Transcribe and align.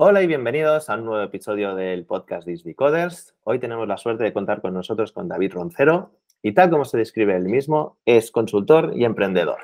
Hola 0.00 0.22
y 0.22 0.28
bienvenidos 0.28 0.88
a 0.90 0.94
un 0.94 1.06
nuevo 1.06 1.24
episodio 1.24 1.74
del 1.74 2.04
podcast 2.04 2.46
Disney 2.46 2.72
Coders. 2.72 3.34
Hoy 3.42 3.58
tenemos 3.58 3.88
la 3.88 3.96
suerte 3.96 4.22
de 4.22 4.32
contar 4.32 4.60
con 4.60 4.72
nosotros 4.72 5.10
con 5.10 5.26
David 5.26 5.54
Roncero 5.54 6.12
y 6.40 6.52
tal 6.52 6.70
como 6.70 6.84
se 6.84 6.98
describe 6.98 7.34
él 7.34 7.46
mismo, 7.46 7.98
es 8.06 8.30
consultor 8.30 8.92
y 8.94 9.04
emprendedor. 9.04 9.58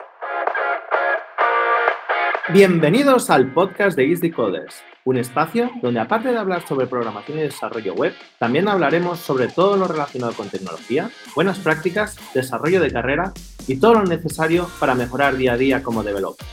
Bienvenidos 2.53 3.31
al 3.31 3.53
podcast 3.53 3.97
de 3.97 4.11
Easy 4.11 4.33
Coders, 4.33 4.83
un 5.05 5.19
espacio 5.19 5.71
donde 5.81 6.01
aparte 6.01 6.33
de 6.33 6.39
hablar 6.39 6.67
sobre 6.67 6.89
programación 6.89 7.39
y 7.39 7.43
desarrollo 7.43 7.95
web, 7.95 8.13
también 8.41 8.67
hablaremos 8.67 9.21
sobre 9.21 9.47
todo 9.47 9.77
lo 9.77 9.87
relacionado 9.87 10.33
con 10.33 10.51
tecnología, 10.51 11.11
buenas 11.37 11.61
prácticas, 11.61 12.19
desarrollo 12.35 12.81
de 12.81 12.91
carrera 12.91 13.33
y 13.69 13.79
todo 13.79 13.95
lo 13.95 14.03
necesario 14.03 14.67
para 14.81 14.97
mejorar 14.97 15.37
día 15.37 15.53
a 15.53 15.57
día 15.57 15.85
como 15.85 16.03
developer. 16.03 16.45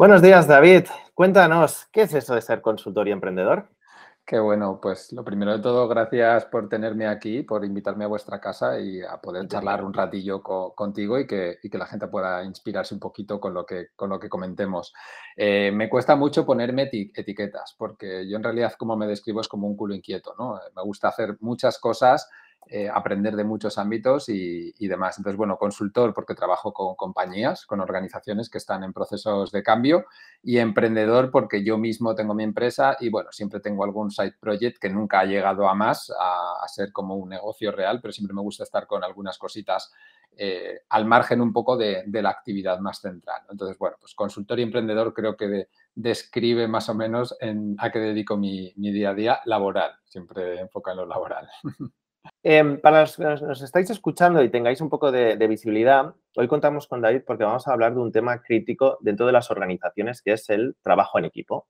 Buenos 0.00 0.22
días, 0.22 0.46
David. 0.46 0.86
Cuéntanos, 1.12 1.86
¿qué 1.92 2.00
es 2.00 2.14
eso 2.14 2.34
de 2.34 2.40
ser 2.40 2.62
consultor 2.62 3.06
y 3.06 3.10
emprendedor? 3.10 3.68
Qué 4.24 4.38
bueno, 4.38 4.80
pues 4.80 5.12
lo 5.12 5.22
primero 5.22 5.54
de 5.54 5.62
todo, 5.62 5.86
gracias 5.88 6.46
por 6.46 6.70
tenerme 6.70 7.06
aquí, 7.06 7.42
por 7.42 7.66
invitarme 7.66 8.04
a 8.04 8.08
vuestra 8.08 8.40
casa 8.40 8.80
y 8.80 9.02
a 9.02 9.20
poder 9.20 9.46
charlar 9.46 9.84
un 9.84 9.92
ratillo 9.92 10.42
contigo 10.42 11.18
y 11.18 11.26
que, 11.26 11.58
la 11.74 11.84
gente 11.84 12.06
pueda 12.06 12.42
inspirarse 12.42 12.94
un 12.94 13.00
poquito 13.00 13.38
con 13.38 13.52
lo 13.52 13.66
que, 13.66 13.88
con 13.94 14.08
lo 14.08 14.18
que 14.18 14.30
comentemos. 14.30 14.94
Eh, 15.36 15.70
me 15.70 15.90
cuesta 15.90 16.16
mucho 16.16 16.46
ponerme 16.46 16.88
etiquetas, 16.90 17.74
porque 17.76 18.26
yo 18.26 18.38
en 18.38 18.42
realidad 18.42 18.72
como 18.78 18.96
me 18.96 19.06
describo 19.06 19.42
es 19.42 19.48
como 19.48 19.66
un 19.66 19.76
culo 19.76 19.94
inquieto, 19.94 20.34
¿no? 20.38 20.58
Me 20.74 20.82
gusta 20.82 21.08
hacer 21.08 21.36
muchas 21.40 21.78
cosas 21.78 22.26
eh, 22.72 22.88
aprender 22.88 23.34
de 23.34 23.42
muchos 23.42 23.78
ámbitos 23.78 24.28
y, 24.28 24.72
demás. 24.86 25.18
Entonces, 25.18 25.36
bueno, 25.36 25.56
consultor 25.56 26.14
porque 26.14 26.36
trabajo 26.36 26.72
con 26.72 26.94
compañías, 26.94 27.66
con 27.66 27.80
organizaciones 27.80 28.48
que 28.48 28.58
están 28.58 28.84
en 28.84 28.92
procesos 28.92 29.50
de 29.50 29.62
cambio 29.64 30.06
y 30.42 30.58
emprendedor 30.58 31.32
porque 31.32 31.64
yo 31.64 31.78
mismo 31.78 32.14
tengo 32.14 32.32
mi 32.32 32.44
empresa 32.44 32.96
y, 33.00 33.08
bueno, 33.08 33.32
siempre 33.32 33.58
tengo 33.58 33.82
algún 33.82 34.12
side 34.12 34.36
project 34.38 34.78
que 34.78 34.88
nunca 34.88 35.18
ha 35.18 35.24
llegado 35.24 35.68
a 35.68 35.74
más, 35.74 36.12
a, 36.16 36.68
ser 36.68 36.92
como 36.92 37.16
un 37.16 37.30
negocio 37.30 37.72
real, 37.72 38.00
pero 38.00 38.12
siempre 38.12 38.34
me 38.34 38.42
gusta 38.42 38.62
estar 38.62 38.86
con 38.86 39.02
algunas 39.02 39.36
cositas 39.36 39.92
eh, 40.36 40.82
al 40.90 41.06
margen 41.06 41.40
un 41.40 41.52
poco 41.52 41.76
de, 41.76 42.04
la 42.06 42.30
actividad 42.30 42.78
más 42.78 43.00
central. 43.00 43.42
Entonces, 43.50 43.76
bueno, 43.78 43.96
pues 43.98 44.14
consultor 44.14 44.60
y 44.60 44.62
emprendedor 44.62 45.12
creo 45.12 45.36
que 45.36 45.68
describe 45.94 46.68
más 46.68 46.88
o 46.88 46.94
menos 46.94 47.36
a 47.78 47.90
qué 47.90 47.98
dedico 47.98 48.36
mi, 48.36 48.72
mi, 48.76 48.92
día 48.92 49.10
a 49.10 49.14
día 49.14 49.40
laboral, 49.44 49.92
siempre 50.04 50.60
enfoca 50.60 50.92
en 50.92 50.98
lo 50.98 51.06
laboral. 51.06 51.48
Em, 52.42 52.80
para 52.80 53.02
los 53.02 53.16
que 53.16 53.24
nos, 53.24 53.62
estáis 53.62 53.90
escuchando 53.90 54.42
y 54.42 54.50
tengáis 54.50 54.80
un 54.80 54.88
poco 54.88 55.12
de, 55.12 55.36
visibilidad, 55.46 56.14
hoy 56.36 56.48
contamos 56.48 56.86
con 56.86 57.00
David 57.00 57.22
porque 57.26 57.44
vamos 57.44 57.66
a 57.66 57.72
hablar 57.72 57.94
de 57.94 58.00
un 58.00 58.12
tema 58.12 58.42
crítico 58.42 58.98
dentro 59.00 59.26
de 59.26 59.32
las 59.32 59.50
organizaciones, 59.50 60.22
que 60.22 60.32
es 60.32 60.48
el 60.50 60.76
trabajo 60.82 61.18
en 61.18 61.26
equipo. 61.26 61.68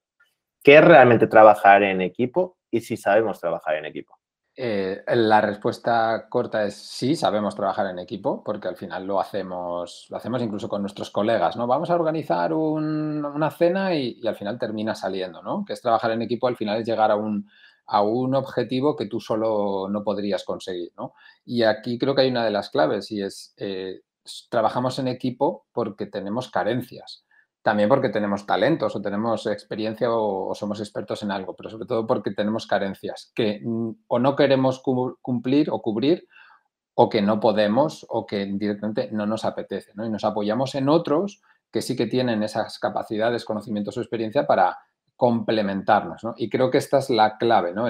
¿Qué 0.62 0.78
es 0.78 0.84
realmente 0.84 1.26
trabajar 1.26 1.82
en 1.82 2.00
equipo 2.00 2.58
y 2.70 2.80
si 2.80 2.96
sabemos 2.96 3.40
trabajar 3.40 3.76
en 3.76 3.86
equipo? 3.86 4.18
Eh, 4.56 5.02
la 5.06 5.40
respuesta 5.40 6.26
corta 6.28 6.64
es 6.64 6.74
sí, 6.74 7.16
sabemos 7.16 7.56
trabajar 7.56 7.86
en 7.86 7.98
equipo, 7.98 8.44
porque 8.44 8.68
al 8.68 8.76
final 8.76 9.06
lo 9.06 9.20
hacemos, 9.20 10.06
lo 10.10 10.16
hacemos 10.16 10.42
incluso 10.42 10.68
con 10.68 10.82
nuestros 10.82 11.10
colegas, 11.10 11.56
¿no? 11.56 11.66
Vamos 11.66 11.88
a 11.88 11.94
organizar 11.94 12.52
una 12.52 13.50
cena 13.52 13.94
y, 13.94 14.18
y, 14.20 14.26
al 14.26 14.36
final 14.36 14.58
termina 14.58 14.94
saliendo, 14.94 15.42
¿no? 15.42 15.64
Que 15.64 15.72
es 15.72 15.80
trabajar 15.80 16.10
en 16.10 16.22
equipo, 16.22 16.46
al 16.46 16.56
final 16.56 16.78
es 16.78 16.86
llegar 16.86 17.10
a 17.10 17.16
un, 17.16 17.48
a 17.90 18.02
un 18.02 18.36
objetivo 18.36 18.94
que 18.94 19.06
tú 19.06 19.20
solo 19.20 19.88
no 19.90 20.04
podrías 20.04 20.44
conseguir. 20.44 20.92
¿no? 20.96 21.14
Y 21.44 21.64
aquí 21.64 21.98
creo 21.98 22.14
que 22.14 22.22
hay 22.22 22.30
una 22.30 22.44
de 22.44 22.52
las 22.52 22.70
claves 22.70 23.10
y 23.10 23.20
es, 23.20 23.52
eh, 23.56 24.02
trabajamos 24.48 24.98
en 25.00 25.08
equipo 25.08 25.66
porque 25.72 26.06
tenemos 26.06 26.50
carencias, 26.50 27.24
también 27.62 27.88
porque 27.88 28.08
tenemos 28.08 28.46
talentos 28.46 28.94
o 28.94 29.02
tenemos 29.02 29.44
experiencia 29.46 30.08
o, 30.12 30.54
somos 30.54 30.78
expertos 30.78 31.24
en 31.24 31.32
algo, 31.32 31.56
pero 31.56 31.68
sobre 31.68 31.86
todo 31.86 32.06
porque 32.06 32.30
tenemos 32.30 32.68
carencias 32.68 33.32
que 33.34 33.60
o 34.06 34.18
no 34.20 34.36
queremos 34.36 34.82
cumplir 35.20 35.68
o 35.70 35.82
cubrir 35.82 36.28
o 36.94 37.08
que 37.08 37.22
no 37.22 37.40
podemos 37.40 38.06
o 38.08 38.24
que 38.24 38.46
directamente 38.46 39.10
no 39.10 39.26
nos 39.26 39.44
apetece. 39.44 39.92
¿no? 39.94 40.06
Y 40.06 40.10
nos 40.10 40.22
apoyamos 40.22 40.76
en 40.76 40.88
otros 40.88 41.42
que 41.72 41.82
sí 41.82 41.96
que 41.96 42.06
tienen 42.06 42.44
esas 42.44 42.78
capacidades, 42.78 43.44
conocimientos 43.44 43.96
o 43.96 44.00
experiencia 44.00 44.46
para 44.46 44.78
complementarnos. 45.20 46.24
¿no? 46.24 46.32
Y 46.38 46.48
creo 46.48 46.70
que 46.70 46.78
esta 46.78 46.96
es 46.96 47.10
la 47.10 47.36
clave, 47.36 47.74
¿no? 47.74 47.84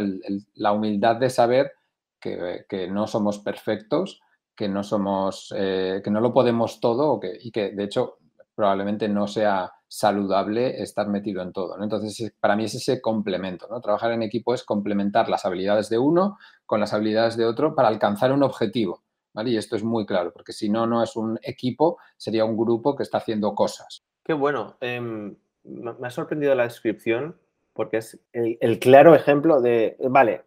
la 0.54 0.72
humildad 0.72 1.14
de 1.14 1.30
saber 1.30 1.70
que, 2.18 2.88
no 2.90 3.06
somos 3.06 3.38
perfectos, 3.38 4.20
que 4.56 4.68
no 4.68 4.82
somos, 4.82 5.54
eh, 5.56 6.00
que 6.02 6.10
no 6.10 6.20
lo 6.20 6.32
podemos 6.32 6.80
todo 6.80 7.20
y 7.40 7.52
que 7.52 7.70
de 7.70 7.84
hecho 7.84 8.18
probablemente 8.52 9.08
no 9.08 9.28
sea 9.28 9.72
saludable 9.86 10.82
estar 10.82 11.06
metido 11.06 11.40
en 11.40 11.52
todo. 11.52 11.80
Entonces, 11.80 12.32
para 12.40 12.56
mí 12.56 12.64
es 12.64 12.74
ese 12.74 13.00
complemento. 13.00 13.68
¿no? 13.70 13.80
Trabajar 13.80 14.10
en 14.10 14.24
equipo 14.24 14.52
es 14.52 14.64
complementar 14.64 15.28
las 15.28 15.46
habilidades 15.46 15.88
de 15.88 15.98
uno 15.98 16.36
con 16.66 16.80
las 16.80 16.92
habilidades 16.92 17.36
de 17.36 17.44
otro 17.46 17.76
para 17.76 17.86
alcanzar 17.86 18.32
un 18.32 18.42
objetivo. 18.42 19.04
¿vale? 19.32 19.50
Y 19.50 19.56
esto 19.56 19.76
es 19.76 19.84
muy 19.84 20.04
claro, 20.04 20.32
porque 20.32 20.52
si 20.52 20.68
no, 20.68 20.84
no 20.84 21.00
es 21.04 21.14
un 21.14 21.38
equipo, 21.44 21.98
sería 22.16 22.44
un 22.44 22.56
grupo 22.56 22.96
que 22.96 23.04
está 23.04 23.18
haciendo 23.18 23.54
cosas. 23.54 24.02
Qué 24.24 24.32
bueno. 24.32 24.76
Em, 24.80 25.36
me 25.64 26.06
ha 26.06 26.10
sorprendido 26.10 26.54
la 26.54 26.64
descripción 26.64 27.36
porque 27.72 27.98
es 27.98 28.20
el, 28.32 28.78
claro 28.78 29.14
ejemplo 29.14 29.60
de, 29.60 29.96
vale, 30.08 30.42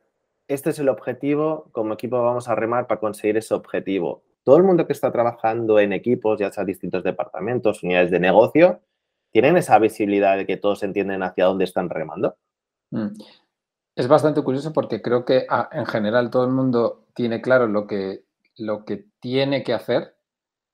este 0.47 0.69
es 0.71 0.79
el 0.79 0.89
objetivo, 0.89 1.69
como 1.71 1.93
equipo 1.93 2.21
vamos 2.21 2.47
a 2.47 2.55
remar 2.55 2.87
para 2.87 2.99
conseguir 2.99 3.37
ese 3.37 3.53
objetivo. 3.53 4.23
Todo 4.43 4.57
el 4.57 4.63
mundo 4.63 4.85
que 4.85 4.93
está 4.93 5.11
trabajando 5.11 5.79
en 5.79 5.93
equipos, 5.93 6.39
ya 6.39 6.51
sea 6.51 6.65
distintos 6.65 7.03
departamentos, 7.03 7.81
unidades 7.81 8.11
de 8.11 8.19
negocio, 8.19 8.81
¿tienen 9.31 9.57
esa 9.57 9.79
visibilidad 9.79 10.37
de 10.37 10.45
que 10.45 10.57
todos 10.57 10.83
entienden 10.83 11.23
hacia 11.23 11.45
dónde 11.45 11.63
están 11.63 11.89
remando? 11.89 12.37
Mm. 12.91 13.13
Es 13.95 14.07
bastante 14.07 14.43
curioso 14.43 14.73
porque 14.73 15.01
creo 15.01 15.23
que 15.23 15.45
ah, 15.49 15.69
en 15.71 15.85
general 15.85 16.29
todo 16.29 16.45
el 16.45 16.51
mundo 16.51 17.05
tiene 17.15 17.41
claro 17.41 17.67
lo 17.67 17.87
que, 17.87 18.25
lo 18.57 18.85
que 18.85 19.05
tiene 19.19 19.63
que 19.63 19.73
hacer, 19.73 20.15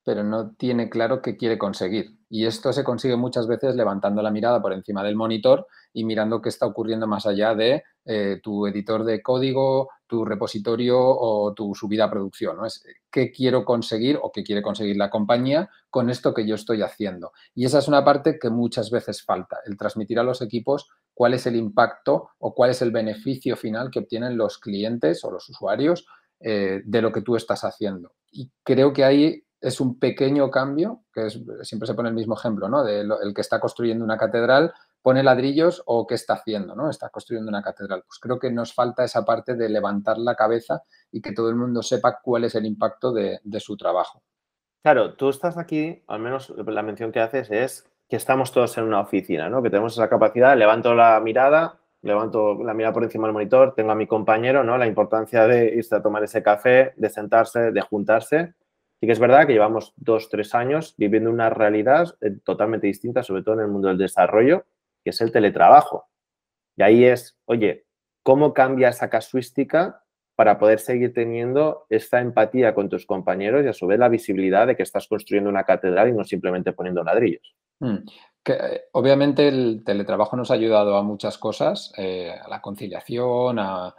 pero 0.03 0.23
no 0.23 0.51
tiene 0.55 0.89
claro 0.89 1.21
qué 1.21 1.37
quiere 1.37 1.57
conseguir. 1.57 2.18
Y 2.29 2.45
esto 2.45 2.71
se 2.71 2.83
consigue 2.83 3.15
muchas 3.15 3.47
veces 3.47 3.75
levantando 3.75 4.21
la 4.21 4.29
mirada 4.29 4.61
por 4.61 4.71
encima 4.71 5.03
del 5.03 5.15
monitor 5.15 5.67
y 5.91 6.03
mirando 6.03 6.41
qué 6.41 6.49
está 6.49 6.67
ocurriendo 6.67 7.07
más 7.07 7.25
allá 7.25 7.55
de 7.55 7.83
eh, 8.05 8.39
tu 8.43 8.67
editor 8.67 9.03
de 9.03 9.21
código, 9.21 9.89
tu 10.05 10.23
repositorio 10.23 10.99
o 10.99 11.53
tu 11.53 11.73
subida 11.73 12.05
a 12.05 12.11
producción. 12.11 12.57
¿no? 12.57 12.65
Es 12.65 12.83
qué 13.11 13.31
quiero 13.31 13.65
conseguir 13.65 14.19
o 14.21 14.31
qué 14.31 14.43
quiere 14.43 14.61
conseguir 14.61 14.95
la 14.95 15.09
compañía 15.09 15.69
con 15.89 16.09
esto 16.09 16.33
que 16.33 16.47
yo 16.47 16.53
estoy 16.55 16.83
haciendo. 16.83 17.31
Y 17.55 17.65
esa 17.65 17.79
es 17.79 17.87
una 17.87 18.05
parte 18.05 18.37
que 18.39 18.49
muchas 18.49 18.91
veces 18.91 19.23
falta, 19.23 19.57
el 19.65 19.75
transmitir 19.75 20.19
a 20.19 20.23
los 20.23 20.41
equipos 20.41 20.87
cuál 21.15 21.33
es 21.33 21.47
el 21.47 21.55
impacto 21.55 22.29
o 22.37 22.53
cuál 22.53 22.69
es 22.69 22.81
el 22.81 22.91
beneficio 22.91 23.57
final 23.57 23.89
que 23.91 23.99
obtienen 23.99 24.37
los 24.37 24.59
clientes 24.59 25.23
o 25.23 25.31
los 25.31 25.49
usuarios 25.49 26.05
eh, 26.39 26.81
de 26.85 27.01
lo 27.01 27.11
que 27.11 27.21
tú 27.21 27.35
estás 27.35 27.63
haciendo. 27.63 28.13
Y 28.31 28.51
creo 28.63 28.93
que 28.93 29.03
ahí 29.03 29.43
es 29.61 29.81
un 29.81 29.99
pequeño 29.99 30.49
cambio, 30.49 31.03
que 31.13 31.27
es, 31.27 31.39
siempre 31.63 31.87
se 31.87 31.93
pone 31.93 32.09
el 32.09 32.15
mismo 32.15 32.35
ejemplo, 32.35 32.69
¿no? 32.69 32.83
De 32.83 33.01
el 33.01 33.33
que 33.33 33.41
está 33.41 33.59
construyendo 33.59 34.05
una 34.05 34.17
catedral, 34.17 34.73
pone 35.01 35.23
ladrillos 35.23 35.83
o 35.85 36.07
qué 36.07 36.15
está 36.15 36.33
haciendo, 36.33 36.75
¿no? 36.75 36.89
Está 36.89 37.09
construyendo 37.09 37.49
una 37.49 37.61
catedral. 37.61 38.03
Pues 38.05 38.19
creo 38.19 38.39
que 38.39 38.51
nos 38.51 38.73
falta 38.73 39.03
esa 39.03 39.25
parte 39.25 39.55
de 39.55 39.69
levantar 39.69 40.17
la 40.17 40.35
cabeza 40.35 40.83
y 41.11 41.21
que 41.21 41.33
todo 41.33 41.49
el 41.49 41.55
mundo 41.55 41.83
sepa 41.83 42.19
cuál 42.21 42.45
es 42.45 42.55
el 42.55 42.65
impacto 42.65 43.11
de, 43.13 43.39
su 43.59 43.75
trabajo. 43.75 44.21
Claro, 44.81 45.15
tú 45.15 45.29
estás 45.29 45.57
aquí, 45.57 46.03
al 46.07 46.19
menos 46.19 46.49
la 46.49 46.81
mención 46.81 47.11
que 47.11 47.19
haces 47.19 47.51
es 47.51 47.85
que 48.07 48.15
estamos 48.15 48.51
todos 48.51 48.77
en 48.77 48.85
una 48.85 49.01
oficina, 49.01 49.49
¿no? 49.49 49.61
Que 49.61 49.69
tenemos 49.69 49.93
esa 49.93 50.09
capacidad, 50.09 50.57
levanto 50.57 50.95
la 50.95 51.19
mirada, 51.19 51.79
levanto 52.01 52.63
la 52.63 52.73
mirada 52.73 52.93
por 52.93 53.03
encima 53.03 53.27
del 53.27 53.33
monitor, 53.33 53.73
tengo 53.75 53.91
a 53.91 53.95
mi 53.95 54.07
compañero, 54.07 54.63
¿no? 54.63 54.77
La 54.77 54.87
importancia 54.87 55.47
de 55.47 55.75
irse 55.75 55.95
a 55.95 56.01
tomar 56.01 56.23
ese 56.23 56.41
café, 56.41 56.93
de 56.95 57.09
sentarse, 57.09 57.71
de 57.71 57.81
juntarse 57.81 58.55
Sí 58.99 59.07
que 59.07 59.13
es 59.13 59.19
verdad 59.19 59.47
que 59.47 59.53
llevamos 59.53 59.93
dos, 59.95 60.29
tres 60.29 60.53
años 60.53 60.93
viviendo 60.97 61.29
una 61.29 61.49
realidad 61.49 62.15
eh, 62.21 62.31
totalmente 62.43 62.87
distinta, 62.87 63.23
sobre 63.23 63.43
todo 63.43 63.55
en 63.55 63.61
el 63.61 63.67
mundo 63.69 63.87
del 63.87 63.97
desarrollo, 63.97 64.65
que 65.03 65.11
es 65.11 65.21
el 65.21 65.31
teletrabajo. 65.31 66.09
Y 66.75 66.83
ahí 66.83 67.05
es, 67.05 67.37
oye, 67.45 67.85
¿cómo 68.23 68.53
cambia 68.53 68.89
esa 68.89 69.09
casuística 69.09 70.03
para 70.35 70.59
poder 70.59 70.79
seguir 70.79 71.13
teniendo 71.13 71.85
esta 71.89 72.19
empatía 72.19 72.73
con 72.73 72.89
tus 72.89 73.05
compañeros 73.05 73.63
y 73.63 73.69
a 73.69 73.73
su 73.73 73.87
vez 73.87 73.99
la 73.99 74.09
visibilidad 74.09 74.67
de 74.67 74.75
que 74.75 74.83
estás 74.83 75.07
construyendo 75.07 75.49
una 75.49 75.63
catedral 75.63 76.09
y 76.09 76.13
no 76.13 76.23
simplemente 76.23 76.73
poniendo 76.73 77.03
ladrillos? 77.03 77.55
Mm, 77.79 77.97
que, 78.43 78.83
obviamente 78.91 79.47
el 79.47 79.83
teletrabajo 79.85 80.35
nos 80.35 80.51
ha 80.51 80.55
ayudado 80.55 80.97
a 80.97 81.03
muchas 81.03 81.37
cosas, 81.37 81.93
eh, 81.97 82.31
a 82.31 82.49
la 82.49 82.61
conciliación, 82.61 83.59
a, 83.59 83.95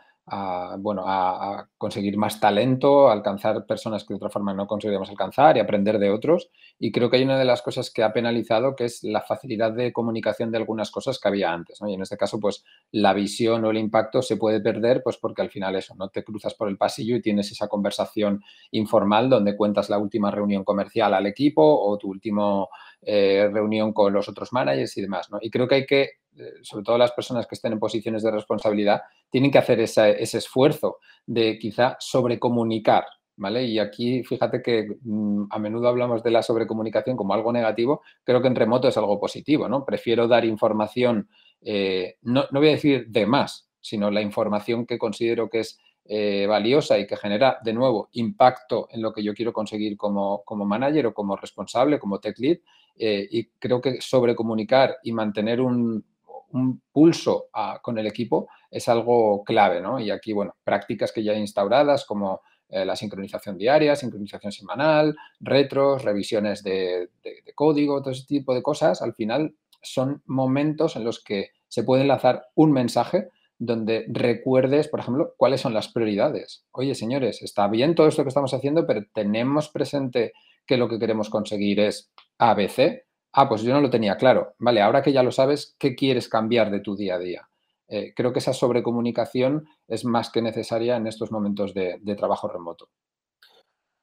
bueno, 0.79 1.05
a, 1.07 1.69
conseguir 1.77 2.17
más 2.17 2.41
talento, 2.41 3.09
a 3.09 3.13
alcanzar 3.13 3.67
personas 3.67 4.05
que 4.05 4.15
de 4.15 4.17
otra 4.17 4.31
forma 4.31 4.55
no 4.55 4.67
conseguiríamos 4.67 5.11
alcanzar 5.11 5.57
y 5.57 5.61
aprender 5.61 5.99
de 5.99 6.11
otros. 6.11 6.51
Y 6.79 6.93
creo 6.93 7.11
que 7.11 7.17
hay 7.17 7.25
una 7.25 7.39
de 7.39 7.45
las 7.45 7.63
cosas 7.63 7.91
que 7.91 8.03
ha 8.03 8.13
penalizado 8.13 8.77
que 8.77 8.85
es 8.85 9.03
la 9.03 9.23
facilidad 9.23 9.73
de 9.73 9.93
comunicación 9.93 10.51
de 10.51 10.59
algunas 10.59 10.91
cosas 10.91 11.19
que 11.19 11.29
había 11.29 11.53
antes. 11.53 11.81
Y 11.87 11.95
en 11.95 12.03
este 12.03 12.17
caso, 12.17 12.39
pues 12.39 12.65
la 12.93 13.13
visión 13.13 13.65
o 13.65 13.71
el 13.71 13.79
impacto 13.79 14.23
se 14.23 14.37
puede 14.37 14.61
perder 14.61 15.03
pues 15.03 15.17
porque 15.17 15.43
al 15.43 15.51
final 15.51 15.77
eso, 15.77 15.95
no 15.95 16.09
te 16.09 16.25
cruzas 16.25 16.55
por 16.55 16.69
el 16.69 16.77
pasillo 16.77 17.17
y 17.17 17.23
tienes 17.23 17.51
esa 17.51 17.69
conversación 17.69 18.43
informal 18.71 19.29
donde 19.29 19.57
cuentas 19.57 19.91
la 19.91 19.99
última 19.99 20.31
reunión 20.31 20.65
comercial 20.65 21.15
al 21.15 21.27
equipo 21.27 21.63
o 21.63 21.99
tu 21.99 22.09
última 22.09 22.67
eh, 23.03 23.49
reunión 23.53 23.93
con 23.93 24.13
los 24.13 24.29
otros 24.29 24.53
managers 24.53 24.97
y 24.97 25.03
demás. 25.03 25.29
Y 25.41 25.51
creo 25.51 25.67
que 25.67 25.75
hay 25.75 25.87
que 25.87 26.20
sobre 26.63 26.85
todo 26.85 26.99
las 26.99 27.13
personas 27.13 27.47
que 27.47 27.55
estén 27.55 27.73
en 27.73 27.79
posiciones 27.79 28.23
de 28.23 28.31
responsabilidad, 28.31 29.03
tienen 29.31 29.51
que 29.51 29.59
hacer 29.59 29.81
ese 29.81 30.19
esfuerzo 30.19 30.99
de 31.27 31.59
quizá 31.59 31.97
sobrecomunicar, 31.99 33.05
¿vale? 33.37 33.65
Y 33.65 33.79
aquí 33.79 34.23
fíjate 34.25 34.63
que 34.63 34.87
mm, 35.03 35.45
a 35.51 35.59
menudo 35.59 35.89
hablamos 35.89 36.23
de 36.23 36.31
la 36.31 36.43
sobrecomunicación 36.43 37.17
como 37.17 37.35
algo 37.35 37.53
negativo, 37.53 38.03
creo 38.25 38.41
que 38.41 38.49
en 38.49 38.57
remoto 38.57 38.89
es 38.89 38.97
algo 38.97 39.19
positivo, 39.19 39.69
¿no? 39.69 39.85
Prefiero 39.85 40.29
dar 40.29 40.45
información, 40.45 41.29
eh, 41.61 42.17
no, 42.23 42.45
voy 42.53 42.69
a 42.69 42.73
decir 42.73 43.07
de 43.09 43.27
más, 43.27 43.69
sino 43.81 44.11
la 44.11 44.23
información 44.23 44.87
que 44.87 44.99
considero 44.99 45.49
que 45.49 45.61
es 45.61 45.79
eh, 46.05 46.47
valiosa 46.47 46.99
y 46.99 47.07
que 47.07 47.17
genera, 47.17 47.59
de 47.63 47.73
nuevo, 47.73 48.09
impacto 48.13 48.89
en 48.91 49.01
lo 49.01 49.13
que 49.13 49.23
yo 49.23 49.33
quiero 49.33 49.53
conseguir 49.53 49.97
como, 49.97 50.43
como 50.45 50.65
manager 50.65 51.07
o 51.07 51.15
como 51.15 51.37
responsable, 51.37 51.99
como 51.99 52.19
tech 52.19 52.39
lead. 52.39 52.59
y 52.97 53.47
creo 53.59 53.81
que 53.81 54.01
sobrecomunicar 54.01 54.99
y 55.03 55.13
mantener 55.13 55.61
un, 55.61 56.05
un 56.53 56.83
pulso 56.93 57.47
con 57.83 57.99
el 57.99 58.07
equipo 58.07 58.49
es 58.71 58.89
algo 58.89 59.45
clave, 59.45 59.81
¿no? 59.81 59.99
Y 60.01 60.11
aquí, 60.11 60.33
bueno, 60.33 60.55
prácticas 60.65 61.13
que 61.13 61.23
ya 61.23 61.33
hay 61.33 61.39
instauradas 61.39 62.05
como 62.05 62.41
eh, 62.69 62.85
la 62.85 62.95
sincronización 62.95 63.59
diaria, 63.59 63.97
sincronización 63.97 64.53
semanal, 64.53 65.17
retros, 65.41 66.05
revisiones 66.05 66.63
de, 66.63 67.09
código, 67.55 68.01
todo 68.01 68.13
ese 68.13 68.27
tipo 68.27 68.55
de 68.55 68.63
cosas, 68.63 69.03
al 69.03 69.15
final 69.15 69.55
son 69.83 70.23
momentos 70.27 70.95
en 70.95 71.05
los 71.05 71.23
que 71.23 71.51
se 71.67 71.83
puede 71.83 72.05
lanzar 72.05 72.47
un 72.55 72.71
mensaje 72.73 73.29
donde 73.59 74.07
recuerdes, 74.09 74.89
por 74.89 75.01
ejemplo, 75.01 75.35
cuáles 75.37 75.61
son 75.61 75.75
las 75.75 75.89
prioridades. 75.89 76.65
Oye, 76.71 76.95
señores, 76.95 77.43
está 77.43 77.67
bien 77.69 77.95
todo 77.95 78.07
esto 78.07 78.23
que 78.23 78.29
estamos 78.29 78.55
haciendo, 78.55 78.87
pero 78.87 79.03
tenemos 79.13 79.69
presente 79.69 80.33
que 80.65 80.77
lo 80.77 80.89
que 80.89 80.99
queremos 80.99 81.29
conseguir 81.29 81.81
es 81.81 82.11
ABC 82.39 83.05
Ah, 83.33 83.49
pues 83.49 83.63
yo 83.63 83.73
no 83.73 83.81
lo 83.81 83.91
tenía 83.91 84.17
claro. 84.17 84.55
Vale, 84.59 84.83
ahora 84.83 85.03
que 85.03 85.13
ya 85.13 85.23
lo 85.23 85.31
sabes, 85.31 85.77
¿qué 85.79 85.95
quieres 85.95 86.29
cambiar 86.29 86.71
de 86.71 86.81
tu 86.81 86.97
día 86.97 87.15
a 87.15 87.19
día? 87.19 87.49
Eh, 87.89 88.13
creo 88.15 88.33
que 88.33 88.41
esa 88.41 88.53
sobrecomunicación 88.53 89.69
es 89.89 90.05
más 90.05 90.31
que 90.31 90.43
necesaria 90.43 90.97
en 90.97 91.07
estos 91.07 91.33
momentos 91.33 91.75
de, 91.75 92.01
trabajo 92.17 92.49
remoto. 92.49 92.89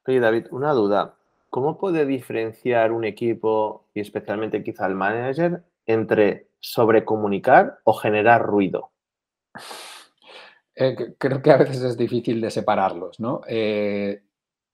Oye, 0.06 0.20
David, 0.20 0.46
una 0.50 0.72
duda. 0.72 1.16
¿Cómo 1.50 1.78
puede 1.78 2.06
diferenciar 2.06 2.92
un 2.92 3.04
equipo 3.04 3.88
y 3.94 4.00
especialmente 4.00 4.62
quizá 4.62 4.86
el 4.86 4.94
manager 4.94 5.62
entre 5.86 6.48
sobrecomunicar 6.60 7.80
o 7.84 7.94
generar 7.94 8.42
ruido? 8.42 8.92
Eh, 10.74 11.14
creo 11.18 11.42
que 11.42 11.50
a 11.50 11.56
veces 11.56 11.82
es 11.82 11.96
difícil 11.96 12.40
de 12.40 12.50
separarlos, 12.50 13.18
¿no? 13.20 13.40
Eh, 13.48 14.22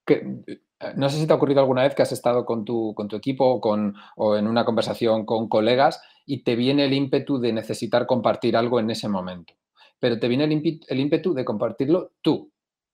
eh, 0.07 0.93
no 0.97 1.09
sé 1.09 1.19
si 1.19 1.27
te 1.27 1.33
ha 1.33 1.37
ocurrido 1.37 1.61
alguna 1.61 1.83
vez 1.83 1.95
que 1.95 2.03
has 2.03 2.13
estado 2.13 2.45
con 2.45 2.65
tu, 2.65 2.95
con 2.95 3.09
tu 3.09 3.17
equipo 3.17 3.47
o, 3.47 3.61
con, 3.61 3.95
o 4.17 4.37
en 4.37 4.47
una 4.47 4.65
conversación 4.65 5.25
con 5.25 5.49
colegas 5.49 6.03
y 6.27 6.43
te 6.43 6.57
viene 6.57 6.85
el 6.85 6.93
ímpetu 6.93 7.39
de 7.39 7.53
necesitar 7.53 8.07
compartir 8.07 8.57
algo 8.57 8.81
en 8.81 8.91
ese 8.91 9.09
momento, 9.09 9.55
pero 9.99 10.19
te 10.19 10.29
viene 10.29 10.45
el 10.45 11.01
ímpetu 11.01 11.35
de 11.35 11.45
compartirlo 11.45 12.13
tú. 12.21 12.51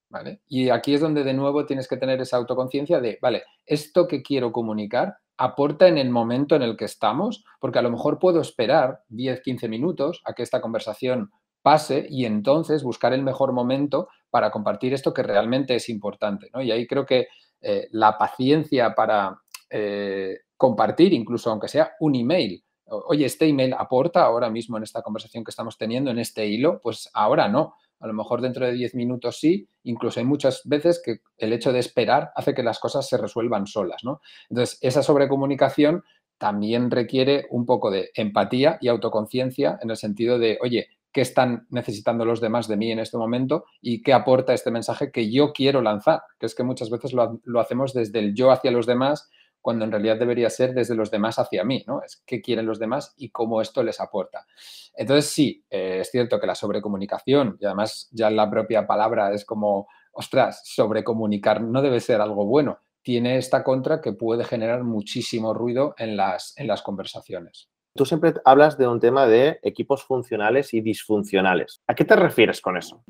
¿vale? 0.09 0.43
Y 0.49 0.71
aquí 0.71 0.95
es 0.95 1.01
donde 1.01 1.25
de 1.25 1.35
nuevo 1.35 1.67
tienes 1.67 1.89
que 1.89 1.97
tener 1.97 2.21
esa 2.21 2.37
autoconciencia 2.37 3.01
de, 3.01 3.19
vale, 3.23 3.45
esto 3.65 4.09
que 4.09 4.23
quiero 4.23 4.53
comunicar 4.53 5.17
aporta 5.39 5.89
en 5.89 5.97
el 5.97 6.11
momento 6.11 6.55
en 6.55 6.63
el 6.63 6.77
que 6.77 6.85
estamos, 6.85 7.45
porque 7.61 7.79
a 7.79 7.83
lo 7.83 7.91
mejor 7.91 8.19
puedo 8.19 8.43
esperar 8.43 9.05
10, 9.09 9.41
15 9.41 9.69
minutos 9.69 10.21
a 10.27 10.35
que 10.35 10.43
esta 10.43 10.61
conversación 10.61 11.31
pase 11.63 12.07
y 12.11 12.27
entonces 12.27 12.83
buscar 12.83 13.15
el 13.15 13.23
mejor 13.23 13.53
momento 13.53 14.09
para 14.31 14.51
compartir 14.51 14.95
esto 14.95 15.13
que 15.13 15.23
realmente 15.23 15.75
es 15.75 15.89
importante. 15.89 16.51
¿no? 16.55 16.63
Y 16.63 16.71
ahí 16.71 16.87
creo 16.87 17.05
que 17.05 17.29
eh, 17.61 17.89
la 17.93 18.17
paciencia 18.17 18.95
para 18.95 19.39
eh, 19.69 20.39
compartir, 20.57 21.13
incluso 21.13 21.51
aunque 21.51 21.69
sea 21.69 21.93
un 22.01 22.15
email. 22.15 22.63
Oye, 22.87 23.25
este 23.25 23.47
email 23.47 23.75
aporta 23.75 24.23
ahora 24.23 24.51
mismo 24.51 24.77
en 24.77 24.83
esta 24.83 25.03
conversación 25.03 25.45
que 25.45 25.51
estamos 25.51 25.79
teniendo, 25.79 26.11
en 26.11 26.19
este 26.19 26.47
hilo, 26.47 26.81
pues 26.83 27.09
ahora 27.15 27.49
no. 27.49 27.75
A 28.01 28.07
lo 28.07 28.15
mejor 28.15 28.41
dentro 28.41 28.67
de 28.67 28.73
10 28.73 28.95
minutos 28.95 29.39
sí, 29.39 29.69
incluso 29.85 30.21
hay 30.21 30.27
muchas 30.27 30.63
veces 30.65 31.01
que 31.05 31.21
el 31.37 31.53
hecho 31.53 31.73
de 31.73 31.79
esperar 31.79 32.33
hace 32.35 32.55
que 32.55 32.63
las 32.63 32.79
cosas 32.79 33.07
se 33.07 33.19
resuelvan 33.19 33.67
solas, 33.67 34.03
¿no? 34.05 34.21
Entonces, 34.49 34.79
esa 34.81 35.03
sobrecomunicación 35.03 36.03
también 36.39 36.91
requiere 36.91 37.47
un 37.51 37.67
poco 37.67 37.91
de 37.91 38.11
empatía 38.15 38.79
y 38.81 38.89
autoconciencia 38.89 39.79
en 39.83 39.91
el 39.91 39.99
sentido 39.99 40.39
de, 40.39 40.59
oye, 40.63 40.89
qué 41.13 41.21
están 41.21 41.67
necesitando 41.71 42.25
los 42.25 42.41
demás 42.41 42.69
de 42.69 42.77
mí 42.77 42.93
en 42.93 42.99
este 42.99 43.19
momento 43.19 43.65
y 43.81 44.03
qué 44.03 44.13
aporta 44.13 44.55
este 44.55 44.71
mensaje 44.71 45.11
que 45.11 45.31
yo 45.31 45.53
quiero 45.53 45.83
lanzar, 45.83 46.23
que 46.39 46.47
es 46.47 46.55
que 46.55 46.63
muchas 46.63 46.91
veces 46.91 47.13
lo, 47.13 47.61
hacemos 47.61 47.93
desde 47.93 48.21
el 48.21 48.35
yo 48.35 48.51
hacia 48.51 48.71
los 48.71 48.87
demás, 48.87 49.31
cuando 49.61 49.85
en 49.85 49.93
realidad 49.93 50.19
debería 50.19 50.49
ser 50.49 50.73
desde 50.73 50.95
los 50.95 51.11
demás 51.11 51.39
hacia 51.39 51.65
mí, 51.65 51.85
¿no? 51.87 52.03
Es 52.03 52.23
qué 52.25 52.41
quieren 52.41 52.65
los 52.65 52.79
demás 52.79 53.15
y 53.19 53.29
cómo 53.29 53.61
esto 53.61 53.83
les 53.83 54.01
aporta. 54.01 54.47
Entonces, 54.95 55.31
sí, 55.31 55.65
eh, 55.69 55.99
es 56.01 56.11
cierto 56.11 56.41
que 56.41 56.47
la 56.47 56.55
sobrecomunicación, 56.55 57.59
y 57.61 57.67
además 57.67 58.09
ya 58.11 58.31
la 58.31 58.49
propia 58.49 58.87
palabra 58.87 59.35
es 59.35 59.45
como, 59.45 59.87
ostras, 60.13 60.63
sobrecomunicar 60.65 61.61
no 61.61 61.83
debe 61.83 62.01
ser 62.01 62.23
algo 62.23 62.47
bueno, 62.47 62.79
tiene 63.03 63.37
esta 63.37 63.63
contra 63.63 64.01
que 64.01 64.13
puede 64.13 64.45
generar 64.45 64.83
muchísimo 64.83 65.53
ruido 65.53 65.95
en 65.99 66.17
las, 66.17 66.55
en 66.57 66.67
las 66.67 66.83
conversaciones. 66.83 67.69
Tú 67.95 68.07
siempre 68.07 68.35
hablas 68.45 68.79
de 68.79 68.87
un 68.87 69.01
tema 69.01 69.27
de 69.27 69.59
equipos 69.63 70.05
funcionales 70.05 70.73
y 70.75 70.81
disfuncionales. 70.81 71.83
¿A 71.87 71.95
qué 71.95 72.05
te 72.05 72.17
refieres 72.17 72.61
con 72.61 72.77
eso? 72.77 73.03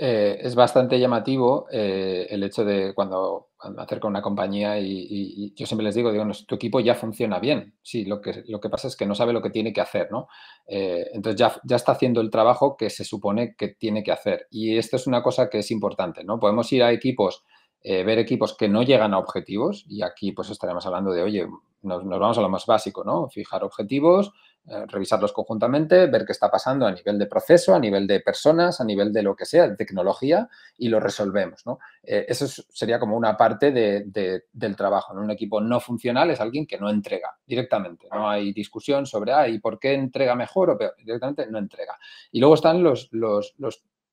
Eh, 0.00 0.38
es 0.42 0.54
bastante 0.54 1.00
llamativo 1.00 1.66
eh, 1.72 2.28
el 2.30 2.44
hecho 2.44 2.64
de 2.64 2.94
cuando, 2.94 3.48
cuando 3.56 3.82
acerco 3.82 4.06
a 4.06 4.10
una 4.10 4.22
compañía 4.22 4.78
y, 4.78 5.52
yo 5.56 5.66
siempre 5.66 5.84
les 5.84 5.96
digo, 5.96 6.12
digo, 6.12 6.24
tu 6.46 6.54
equipo 6.54 6.78
ya 6.78 6.94
funciona 6.94 7.40
bien. 7.40 7.74
Sí, 7.82 8.04
lo 8.04 8.20
que, 8.20 8.44
lo 8.46 8.60
que 8.60 8.68
pasa 8.70 8.86
es 8.86 8.96
que 8.96 9.06
no 9.06 9.16
sabe 9.16 9.32
lo 9.32 9.42
que 9.42 9.50
tiene 9.50 9.72
que 9.72 9.80
hacer, 9.80 10.12
¿no? 10.12 10.28
Eh, 10.68 11.08
entonces 11.14 11.40
ya, 11.40 11.60
ya 11.64 11.74
está 11.74 11.92
haciendo 11.92 12.20
el 12.20 12.30
trabajo 12.30 12.76
que 12.76 12.90
se 12.90 13.04
supone 13.04 13.56
que 13.56 13.68
tiene 13.68 14.04
que 14.04 14.12
hacer. 14.12 14.46
Y 14.50 14.76
esto 14.78 14.94
es 14.94 15.08
una 15.08 15.20
cosa 15.20 15.50
que 15.50 15.58
es 15.58 15.70
importante, 15.72 16.22
¿no? 16.22 16.38
Podemos 16.38 16.72
ir 16.72 16.84
a 16.84 16.92
equipos 16.92 17.44
eh, 17.82 18.02
ver 18.02 18.18
equipos 18.18 18.56
que 18.56 18.68
no 18.68 18.82
llegan 18.82 19.14
a 19.14 19.18
objetivos 19.18 19.84
y 19.88 20.02
aquí 20.02 20.32
pues 20.32 20.50
estaremos 20.50 20.84
hablando 20.86 21.12
de, 21.12 21.22
oye, 21.22 21.46
nos, 21.82 22.04
vamos 22.04 22.38
a 22.38 22.40
lo 22.40 22.48
más 22.48 22.66
básico, 22.66 23.04
¿no? 23.04 23.28
Fijar 23.28 23.62
objetivos, 23.62 24.32
eh, 24.66 24.84
revisarlos 24.86 25.32
conjuntamente, 25.32 26.06
ver 26.06 26.24
qué 26.26 26.32
está 26.32 26.50
pasando 26.50 26.86
a 26.86 26.90
nivel 26.90 27.18
de 27.18 27.26
proceso, 27.26 27.74
a 27.74 27.78
nivel 27.78 28.06
de 28.06 28.20
personas, 28.20 28.80
a 28.80 28.84
nivel 28.84 29.12
de 29.12 29.22
lo 29.22 29.36
que 29.36 29.46
sea, 29.46 29.68
de 29.68 29.76
tecnología 29.76 30.48
y 30.76 30.88
lo 30.88 30.98
resolvemos, 30.98 31.64
¿no? 31.66 31.78
Eh, 32.02 32.26
eso 32.28 32.46
sería 32.68 32.98
como 32.98 33.16
una 33.16 33.36
parte 33.36 33.70
del 33.70 34.76
trabajo. 34.76 35.14
Un 35.14 35.30
equipo 35.30 35.60
no 35.60 35.78
funcional 35.78 36.30
es 36.30 36.40
alguien 36.40 36.66
que 36.66 36.78
no 36.78 36.90
entrega 36.90 37.38
directamente. 37.46 38.08
No 38.12 38.28
hay 38.28 38.52
discusión 38.52 39.06
sobre, 39.06 39.32
ah, 39.32 39.48
¿y 39.48 39.60
por 39.60 39.78
qué 39.78 39.94
entrega 39.94 40.34
mejor 40.34 40.70
o 40.70 40.78
peor? 40.78 40.94
Directamente 40.98 41.46
no 41.46 41.58
entrega. 41.58 41.96
Y 42.32 42.40
luego 42.40 42.56
están 42.56 42.82
los, 42.82 43.08
los 43.12 43.54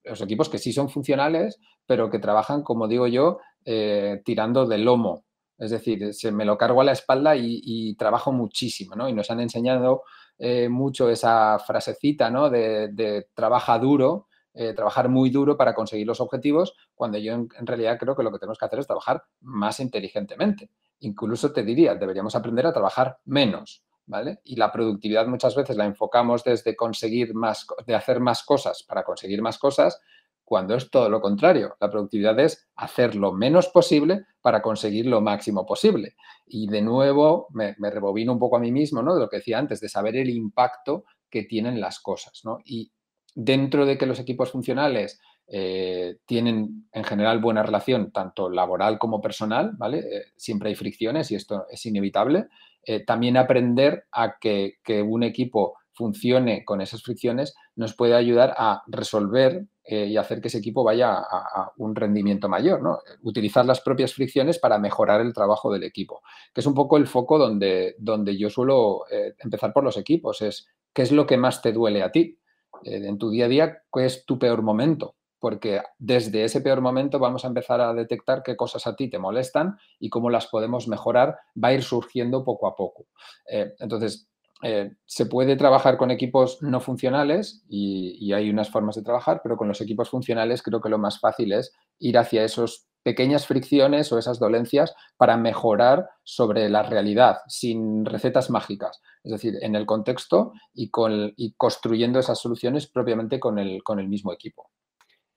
los 0.06 0.22
equipos 0.22 0.50
que 0.50 0.60
sí 0.60 0.72
son 0.72 0.90
funcionales, 0.90 1.60
pero 1.86 2.10
que 2.10 2.20
trabajan, 2.20 2.64
como 2.64 2.88
digo 2.88 3.08
yo, 3.08 3.40
eh, 3.66 4.22
tirando 4.24 4.68
del 4.68 4.86
lomo. 4.86 5.26
Es 5.58 5.72
decir, 5.72 6.14
se 6.14 6.32
me 6.32 6.46
lo 6.46 6.58
cargo 6.58 6.82
a 6.82 6.84
la 6.84 6.92
espalda 6.92 7.36
y, 7.36 7.96
trabajo 7.96 8.32
muchísimo, 8.32 8.96
¿no? 8.96 9.10
Y 9.10 9.14
nos 9.14 9.32
han 9.32 9.40
enseñado 9.40 10.04
eh, 10.38 10.70
mucho 10.70 11.10
esa 11.10 11.58
frasecita, 11.60 12.30
¿no? 12.30 12.50
De, 12.50 13.28
trabaja 13.34 13.80
duro, 13.80 14.28
eh, 14.54 14.74
trabajar 14.74 15.10
muy 15.10 15.30
duro 15.30 15.58
para 15.58 15.74
conseguir 15.74 16.06
los 16.06 16.20
objetivos, 16.22 16.76
cuando 16.94 17.18
yo 17.18 17.34
en, 17.34 17.50
realidad 17.62 17.98
creo 17.98 18.16
que 18.16 18.24
lo 18.24 18.32
que 18.32 18.40
tenemos 18.40 18.58
que 18.60 18.66
hacer 18.66 18.80
es 18.80 18.88
trabajar 18.88 19.24
más 19.42 19.80
inteligentemente. 19.80 20.70
Incluso 21.00 21.52
te 21.52 21.64
diría, 21.64 21.96
deberíamos 21.96 22.36
aprender 22.36 22.66
a 22.68 22.74
trabajar 22.74 23.18
menos, 23.26 23.84
¿vale? 24.06 24.42
Y 24.44 24.58
la 24.58 24.72
productividad 24.72 25.26
muchas 25.26 25.56
veces 25.56 25.78
la 25.78 25.86
enfocamos 25.86 26.44
desde 26.44 26.76
conseguir 26.76 27.34
más, 27.34 27.66
de 27.88 27.96
hacer 27.96 28.20
más 28.20 28.44
cosas 28.44 28.84
para 28.84 29.04
conseguir 29.04 29.42
más 29.42 29.58
cosas, 29.58 30.02
cuando 30.46 30.76
es 30.76 30.90
todo 30.92 31.10
lo 31.10 31.20
contrario. 31.20 31.76
La 31.82 31.90
productividad 31.90 32.40
es 32.40 32.70
hacer 32.76 33.16
lo 33.16 33.34
menos 33.34 33.68
posible 33.70 34.26
para 34.42 34.62
conseguir 34.62 35.08
lo 35.08 35.20
máximo 35.20 35.66
posible. 35.66 36.16
Y 36.46 36.68
de 36.68 36.82
nuevo 36.82 37.48
me, 37.50 37.76
rebobino 37.80 38.32
un 38.32 38.40
poco 38.40 38.58
a 38.58 38.60
mí 38.60 38.72
mismo, 38.72 39.02
¿no? 39.02 39.16
De 39.16 39.22
lo 39.22 39.28
que 39.28 39.38
decía 39.38 39.58
antes, 39.58 39.82
de 39.82 39.90
saber 39.90 40.16
el 40.16 40.30
impacto 40.30 41.06
que 41.30 41.44
tienen 41.44 41.82
las 41.82 42.00
cosas. 42.00 42.44
Y 42.64 42.92
dentro 43.34 43.86
de 43.86 43.98
que 43.98 44.06
los 44.06 44.20
equipos 44.20 44.52
funcionales 44.52 45.20
eh, 45.48 46.18
tienen 46.26 46.88
en 46.92 47.04
general 47.04 47.40
buena 47.40 47.64
relación, 47.64 48.12
tanto 48.12 48.50
laboral 48.50 49.00
como 49.00 49.20
personal, 49.20 49.72
¿vale? 49.78 50.00
Eh, 50.00 50.24
siempre 50.38 50.70
hay 50.70 50.76
fricciones 50.76 51.32
y 51.32 51.36
esto 51.36 51.66
es 51.70 51.86
inevitable. 51.88 52.48
Eh, 52.84 53.04
también 53.04 53.36
aprender 53.36 54.06
a 54.12 54.38
que 54.40 54.78
un 55.04 55.24
equipo 55.24 55.74
funcione 55.96 56.64
con 56.66 56.82
esas 56.82 57.02
fricciones 57.02 57.56
nos 57.76 57.96
puede 57.96 58.16
ayudar 58.16 58.54
a 58.58 58.84
resolver 58.88 59.66
eh, 59.88 60.08
y 60.08 60.18
hacer 60.18 60.42
que 60.42 60.48
ese 60.48 60.58
equipo 60.58 60.84
vaya 60.84 61.14
a, 61.14 61.72
un 61.78 61.96
rendimiento 61.96 62.50
mayor, 62.50 62.82
¿no? 62.82 63.00
Utilizar 63.22 63.68
las 63.68 63.82
propias 63.82 64.16
fricciones 64.16 64.58
para 64.58 64.80
mejorar 64.80 65.22
el 65.22 65.32
trabajo 65.32 65.72
del 65.72 65.84
equipo, 65.84 66.24
que 66.52 66.62
es 66.62 66.66
un 66.66 66.74
poco 66.74 66.98
el 66.98 67.06
foco 67.06 67.38
donde, 67.38 67.96
donde 68.00 68.36
yo 68.36 68.50
suelo 68.50 69.06
eh, 69.12 69.36
empezar 69.38 69.74
por 69.74 69.84
los 69.84 69.98
equipos, 69.98 70.42
es 70.42 70.68
qué 70.92 71.04
es 71.04 71.12
lo 71.12 71.28
que 71.28 71.38
más 71.38 71.62
te 71.62 71.72
duele 71.72 72.02
a 72.02 72.12
ti 72.12 72.40
eh, 72.84 73.02
en 73.06 73.20
tu 73.20 73.30
día 73.30 73.46
a 73.46 73.48
día, 73.48 73.84
qué 73.94 74.06
es 74.06 74.26
tu 74.26 74.40
peor 74.40 74.64
momento, 74.64 75.18
porque 75.38 75.84
desde 76.00 76.44
ese 76.44 76.62
peor 76.62 76.82
momento 76.82 77.20
vamos 77.20 77.46
a 77.46 77.50
empezar 77.50 77.80
a 77.80 77.94
detectar 77.94 78.42
qué 78.42 78.56
cosas 78.56 78.88
a 78.88 78.96
ti 78.96 79.08
te 79.08 79.20
molestan 79.20 79.78
y 80.00 80.10
cómo 80.10 80.32
las 80.32 80.48
podemos 80.48 80.88
mejorar, 80.88 81.38
va 81.64 81.68
a 81.68 81.74
ir 81.74 81.84
surgiendo 81.84 82.44
poco 82.44 82.66
a 82.66 82.76
poco. 82.76 83.06
entonces, 83.46 84.28
eh, 84.64 84.94
se 85.06 85.26
puede 85.26 85.58
trabajar 85.58 85.98
con 85.98 86.12
equipos 86.12 86.62
no 86.62 86.80
funcionales 86.80 87.64
y, 87.68 88.32
hay 88.34 88.50
unas 88.50 88.70
formas 88.70 88.96
de 88.96 89.04
trabajar, 89.04 89.42
pero 89.44 89.58
con 89.58 89.68
los 89.68 89.82
equipos 89.82 90.10
funcionales 90.10 90.64
creo 90.64 90.82
que 90.82 90.90
lo 90.90 90.98
más 90.98 91.20
fácil 91.20 91.54
es 91.54 91.74
ir 92.00 92.18
hacia 92.18 92.44
esas 92.44 92.88
pequeñas 93.04 93.46
fricciones 93.46 94.12
o 94.12 94.18
esas 94.18 94.40
dolencias 94.40 94.96
para 95.18 95.38
mejorar 95.38 96.10
sobre 96.24 96.70
la 96.70 96.84
realidad, 96.84 97.38
sin 97.48 98.06
recetas 98.06 98.50
mágicas, 98.50 99.02
es 99.24 99.32
decir, 99.32 99.56
en 99.62 99.76
el 99.76 99.86
contexto 99.86 100.54
y, 100.74 100.90
construyendo 100.90 102.20
esas 102.20 102.40
soluciones 102.40 102.88
propiamente 102.88 103.40
con 103.40 103.60
el, 103.60 104.08
mismo 104.08 104.34
equipo. 104.34 104.72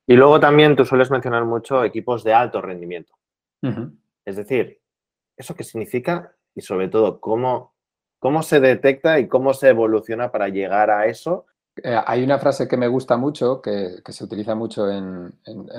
Y 0.06 0.14
luego 0.14 0.40
también 0.40 0.76
tú 0.76 0.87
sueles 0.87 1.10
mencionar 1.10 1.44
mucho 1.44 1.84
equipos 1.84 2.25
de 2.25 2.32
alto 2.32 2.62
rendimiento. 2.62 3.12
Es 4.25 4.37
decir, 4.37 4.80
¿eso 5.37 5.54
qué 5.54 5.64
significa? 5.64 6.34
Y 6.54 6.62
sobre 6.62 6.88
todo, 6.88 7.20
¿cómo 7.20 7.75
¿Cómo 8.18 8.42
se 8.42 8.60
detecta 8.60 9.20
y 9.20 9.28
cómo 9.28 9.54
se 9.54 9.68
evoluciona 9.68 10.30
para 10.32 10.48
llegar 10.48 10.90
a 10.90 11.06
eso? 11.06 11.46
Eh, 11.82 11.96
hay 12.06 12.25
una 12.25 12.38
frase 12.38 12.66
que 12.66 12.76
me 12.76 12.88
gusta 12.88 13.16
mucho, 13.16 13.62
que, 13.62 14.00
se 14.08 14.25
utiliza 14.25 14.54
mucho 14.54 14.90
en, 14.90 15.32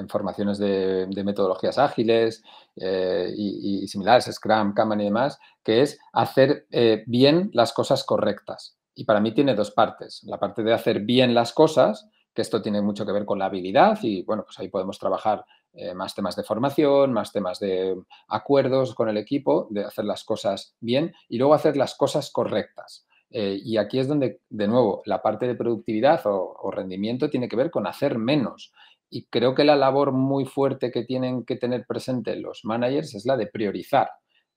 formaciones 0.08 0.58
de, 0.58 1.08
metodologías 1.26 1.78
ágiles 1.78 2.44
eh, 2.76 3.34
y, 3.36 3.88
similares, 3.88 4.26
Scrum, 4.26 4.74
Kanban 4.74 5.02
y 5.02 5.06
demás, 5.06 5.40
que 5.64 5.82
es 5.82 6.00
hacer 6.14 6.68
eh, 6.72 7.04
bien 7.08 7.50
las 7.54 7.74
cosas 7.74 8.04
correctas. 8.04 8.78
Y 8.96 9.06
para 9.06 9.20
mí 9.20 9.34
tiene 9.34 9.56
dos 9.56 9.72
partes. 9.72 10.24
La 10.24 10.40
parte 10.40 10.64
de 10.64 10.74
hacer 10.74 11.02
bien 11.02 11.34
las 11.34 11.54
cosas, 11.54 12.10
que 12.34 12.42
esto 12.42 12.62
tiene 12.62 12.82
mucho 12.82 13.06
que 13.06 13.12
ver 13.12 13.26
con 13.26 13.40
la 13.40 13.46
habilidad 13.46 14.00
y 14.02 14.24
bueno, 14.24 14.44
pues 14.44 14.58
ahí 14.60 14.70
podemos 14.70 15.00
trabajar 15.00 15.44
eh, 15.74 15.94
más 15.94 16.16
temas 16.16 16.36
de 16.36 16.44
formación, 16.44 17.14
más 17.14 17.32
temas 17.32 17.60
de 17.60 17.96
acuerdos 18.28 18.96
con 18.96 19.08
el 19.08 19.18
equipo, 19.18 19.68
de 19.70 19.86
hacer 19.86 20.06
las 20.06 20.24
cosas 20.24 20.76
bien 20.80 21.14
y 21.28 21.38
luego 21.38 21.54
hacer 21.54 21.78
las 21.78 21.96
cosas 21.96 22.32
correctas. 22.32 23.06
Eh, 23.32 23.60
y 23.64 23.78
aquí 23.78 24.00
es 24.00 24.08
donde, 24.08 24.42
de 24.50 24.68
nuevo, 24.68 25.04
la 25.06 25.22
parte 25.22 25.48
de 25.48 25.56
productividad 25.56 26.22
o, 26.26 26.72
rendimiento 26.72 27.30
tiene 27.30 27.48
que 27.48 27.56
ver 27.56 27.70
con 27.70 27.86
hacer 27.86 28.18
menos. 28.18 28.74
Y 29.10 29.26
creo 29.26 29.56
que 29.56 29.64
la 29.64 29.76
labor 29.76 30.12
muy 30.12 30.46
fuerte 30.46 30.92
que 30.92 31.04
tienen 31.04 31.46
que 31.46 31.56
tener 31.56 31.86
presente 31.86 32.36
los 32.36 32.66
managers 32.66 33.16
es 33.16 33.26
la 33.26 33.38
de 33.38 33.48
priorizar. 33.48 34.10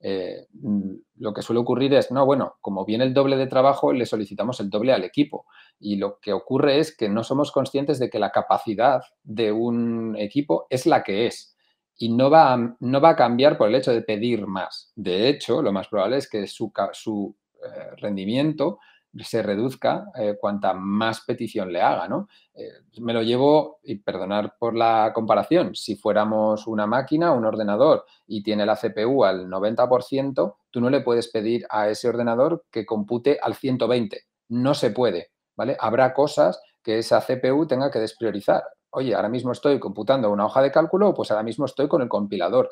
Eh, 0.05 0.47
mm, 0.51 0.95
lo 1.19 1.33
que 1.33 1.41
suele 1.41 1.61
ocurrir 1.61 1.93
es, 1.93 2.11
no, 2.11 2.25
bueno, 2.25 2.57
como 2.59 2.83
viene 2.83 3.05
el 3.05 3.13
doble 3.13 3.37
de 3.37 3.47
trabajo, 3.47 3.93
le 3.93 4.05
solicitamos 4.05 4.59
el 4.59 4.69
doble 4.69 4.91
al 4.91 5.05
equipo. 5.05 5.45
Y 5.79 5.95
lo 5.95 6.19
que 6.19 6.33
ocurre 6.33 6.79
es 6.79 6.95
que 6.95 7.07
no 7.07 7.23
somos 7.23 7.51
conscientes 7.53 7.99
de 7.99 8.09
que 8.09 8.19
la 8.19 8.29
capacidad 8.29 9.01
de 9.23 9.53
un 9.53 10.15
equipo 10.17 10.67
es 10.69 10.85
la 10.85 11.03
que 11.03 11.25
es. 11.27 11.55
Y 11.97 12.09
no 12.09 12.29
va, 12.29 12.53
a, 12.53 12.75
no 12.79 13.01
va 13.01 13.09
a 13.09 13.15
cambiar 13.15 13.57
por 13.57 13.69
el 13.69 13.75
hecho 13.75 13.93
de 13.93 14.01
pedir 14.01 14.45
más. 14.45 14.91
De 14.95 15.29
hecho, 15.29 15.61
lo 15.61 15.71
más 15.71 15.87
probable 15.87 16.17
es 16.17 16.29
que 16.29 16.47
su, 16.47 16.73
su 16.91 17.33
eh, 17.63 17.95
rendimiento 17.97 18.79
se 19.21 19.43
reduzca 19.43 20.05
eh, 20.15 20.37
cuanta 20.39 20.73
más 20.73 21.21
petición 21.21 21.71
le 21.71 21.81
haga, 21.81 22.07
¿no? 22.07 22.27
Eh, 22.55 22.69
me 22.99 23.13
lo 23.13 23.21
llevo, 23.21 23.79
y 23.83 23.95
perdonar 23.95 24.55
por 24.57 24.75
la 24.75 25.11
comparación, 25.13 25.75
si 25.75 25.95
fuéramos 25.95 26.67
una 26.67 26.87
máquina, 26.87 27.31
un 27.31 27.45
ordenador, 27.45 28.05
y 28.27 28.41
tiene 28.41 28.65
la 28.65 28.75
CPU 28.75 29.23
al 29.23 29.47
90%, 29.47 30.55
tú 30.71 30.81
no 30.81 30.89
le 30.89 31.01
puedes 31.01 31.27
pedir 31.27 31.65
a 31.69 31.89
ese 31.89 32.09
ordenador 32.09 32.65
que 32.71 32.85
compute 32.85 33.37
al 33.41 33.55
120. 33.55 34.25
No 34.49 34.73
se 34.73 34.91
puede, 34.91 35.31
¿vale? 35.55 35.77
Habrá 35.79 36.13
cosas 36.13 36.61
que 36.81 36.97
esa 36.97 37.21
CPU 37.21 37.67
tenga 37.67 37.91
que 37.91 37.99
despriorizar 37.99 38.63
oye, 38.93 39.15
ahora 39.15 39.29
mismo 39.29 39.51
estoy 39.51 39.79
computando 39.79 40.31
una 40.31 40.45
hoja 40.45 40.61
de 40.61 40.71
cálculo, 40.71 41.13
pues 41.13 41.31
ahora 41.31 41.43
mismo 41.43 41.65
estoy 41.65 41.87
con 41.87 42.01
el 42.01 42.07
compilador. 42.07 42.69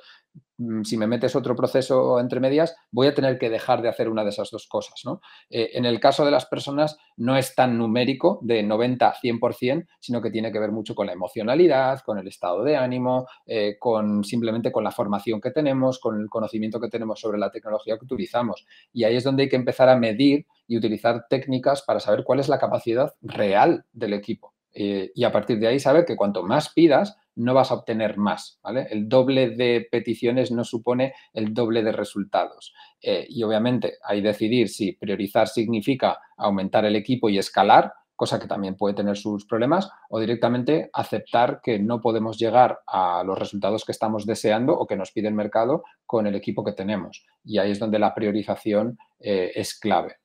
Mm, 0.57 0.83
si 0.83 0.95
me 0.95 1.07
metes 1.07 1.35
otro 1.35 1.55
proceso 1.55 2.19
entre 2.19 2.39
medias, 2.39 2.75
voy 2.91 3.07
a 3.07 3.15
tener 3.15 3.39
que 3.39 3.49
dejar 3.49 3.81
de 3.81 3.89
hacer 3.89 4.07
una 4.07 4.23
de 4.23 4.29
esas 4.29 4.51
dos 4.51 4.67
cosas. 4.67 5.01
¿no? 5.03 5.21
Eh, 5.49 5.71
en 5.73 5.85
el 5.85 5.99
caso 5.99 6.23
de 6.23 6.31
las 6.31 6.45
personas 6.45 6.97
no 7.17 7.35
es 7.35 7.55
tan 7.55 7.77
numérico 7.77 8.39
de 8.43 8.61
90 8.61 9.07
a 9.07 9.15
100%, 9.15 9.87
sino 9.99 10.21
que 10.21 10.29
tiene 10.29 10.51
que 10.51 10.59
ver 10.59 10.71
mucho 10.71 10.93
con 10.93 11.07
la 11.07 11.13
emocionalidad, 11.13 12.01
con 12.01 12.19
el 12.19 12.27
estado 12.27 12.63
de 12.63 12.77
ánimo, 12.77 13.27
eh, 13.45 13.77
con 13.79 14.23
simplemente 14.23 14.71
con 14.71 14.83
la 14.83 14.91
formación 14.91 15.41
que 15.41 15.51
tenemos, 15.51 15.99
con 15.99 16.21
el 16.21 16.29
conocimiento 16.29 16.79
que 16.79 16.89
tenemos 16.89 17.19
sobre 17.19 17.39
la 17.39 17.49
tecnología 17.49 17.97
que 17.97 18.05
utilizamos. 18.05 18.65
Y 18.93 19.05
ahí 19.05 19.15
es 19.15 19.23
donde 19.23 19.43
hay 19.43 19.49
que 19.49 19.55
empezar 19.55 19.89
a 19.89 19.97
medir 19.97 20.45
y 20.67 20.77
utilizar 20.77 21.25
técnicas 21.29 21.81
para 21.81 21.99
saber 21.99 22.23
cuál 22.23 22.39
es 22.39 22.47
la 22.47 22.59
capacidad 22.59 23.13
real 23.21 23.85
del 23.91 24.13
equipo. 24.13 24.50
Eh, 24.73 25.11
y 25.13 25.23
a 25.23 25.31
partir 25.31 25.59
de 25.59 25.67
ahí 25.67 25.79
saber 25.79 26.05
que 26.05 26.15
cuanto 26.15 26.43
más 26.43 26.69
pidas, 26.69 27.17
no 27.35 27.53
vas 27.53 27.71
a 27.71 27.75
obtener 27.75 28.17
más. 28.17 28.59
¿vale? 28.63 28.87
El 28.89 29.07
doble 29.07 29.51
de 29.51 29.87
peticiones 29.89 30.51
no 30.51 30.63
supone 30.63 31.13
el 31.33 31.53
doble 31.53 31.83
de 31.83 31.91
resultados. 31.91 32.73
Eh, 33.01 33.25
y 33.29 33.43
obviamente 33.43 33.95
hay 34.03 34.21
decidir 34.21 34.69
si 34.69 34.93
priorizar 34.93 35.47
significa 35.47 36.19
aumentar 36.37 36.85
el 36.85 36.95
equipo 36.95 37.29
y 37.29 37.37
escalar, 37.37 37.93
cosa 38.15 38.39
que 38.39 38.47
también 38.47 38.75
puede 38.75 38.93
tener 38.93 39.17
sus 39.17 39.45
problemas, 39.45 39.89
o 40.09 40.19
directamente 40.19 40.89
aceptar 40.93 41.59
que 41.63 41.79
no 41.79 42.01
podemos 42.01 42.37
llegar 42.37 42.79
a 42.85 43.23
los 43.23 43.37
resultados 43.37 43.83
que 43.83 43.91
estamos 43.91 44.27
deseando 44.27 44.73
o 44.73 44.85
que 44.85 44.95
nos 44.95 45.11
pide 45.11 45.27
el 45.27 45.33
mercado 45.33 45.83
con 46.05 46.27
el 46.27 46.35
equipo 46.35 46.63
que 46.63 46.73
tenemos. 46.73 47.25
Y 47.43 47.57
ahí 47.57 47.71
es 47.71 47.79
donde 47.79 47.97
la 47.97 48.13
priorización 48.13 48.99
eh, 49.19 49.51
es 49.55 49.77
clave. 49.79 50.20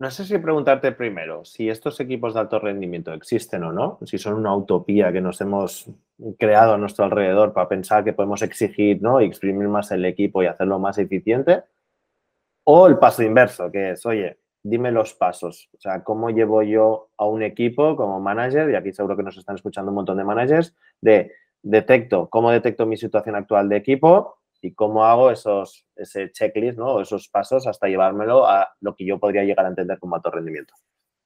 No 0.00 0.12
sé 0.12 0.24
si 0.24 0.38
preguntarte 0.38 0.92
primero 0.92 1.44
si 1.44 1.68
estos 1.68 1.98
equipos 1.98 2.34
de 2.34 2.40
alto 2.40 2.60
rendimiento 2.60 3.12
existen 3.12 3.64
o 3.64 3.72
no, 3.72 3.98
si 4.04 4.16
son 4.16 4.34
una 4.34 4.54
utopía 4.54 5.12
que 5.12 5.20
nos 5.20 5.40
hemos 5.40 5.90
creado 6.38 6.74
a 6.74 6.78
nuestro 6.78 7.04
alrededor 7.04 7.52
para 7.52 7.68
pensar 7.68 8.04
que 8.04 8.12
podemos 8.12 8.42
exigir 8.42 9.02
¿no? 9.02 9.20
y 9.20 9.24
exprimir 9.26 9.66
más 9.66 9.90
el 9.90 10.04
equipo 10.04 10.40
y 10.40 10.46
hacerlo 10.46 10.78
más 10.78 10.98
eficiente, 10.98 11.64
o 12.62 12.86
el 12.86 12.98
paso 12.98 13.24
inverso, 13.24 13.72
que 13.72 13.92
es, 13.92 14.06
oye, 14.06 14.38
dime 14.62 14.92
los 14.92 15.14
pasos, 15.14 15.68
o 15.74 15.80
sea, 15.80 16.04
cómo 16.04 16.30
llevo 16.30 16.62
yo 16.62 17.08
a 17.16 17.24
un 17.26 17.42
equipo 17.42 17.96
como 17.96 18.20
manager, 18.20 18.70
y 18.70 18.76
aquí 18.76 18.92
seguro 18.92 19.16
que 19.16 19.22
nos 19.24 19.36
están 19.36 19.56
escuchando 19.56 19.90
un 19.90 19.96
montón 19.96 20.18
de 20.18 20.24
managers, 20.24 20.76
de 21.00 21.32
detecto, 21.62 22.28
cómo 22.28 22.52
detecto 22.52 22.86
mi 22.86 22.96
situación 22.96 23.34
actual 23.34 23.68
de 23.68 23.76
equipo, 23.76 24.37
y 24.60 24.74
cómo 24.74 25.04
hago 25.04 25.30
esos, 25.30 25.86
ese 25.96 26.30
checklist, 26.32 26.78
¿no? 26.78 27.00
esos 27.00 27.28
pasos 27.28 27.66
hasta 27.66 27.86
llevármelo 27.86 28.46
a 28.46 28.68
lo 28.80 28.94
que 28.94 29.06
yo 29.06 29.18
podría 29.18 29.44
llegar 29.44 29.66
a 29.66 29.70
entender 29.70 29.98
como 29.98 30.16
alto 30.16 30.30
rendimiento. 30.30 30.74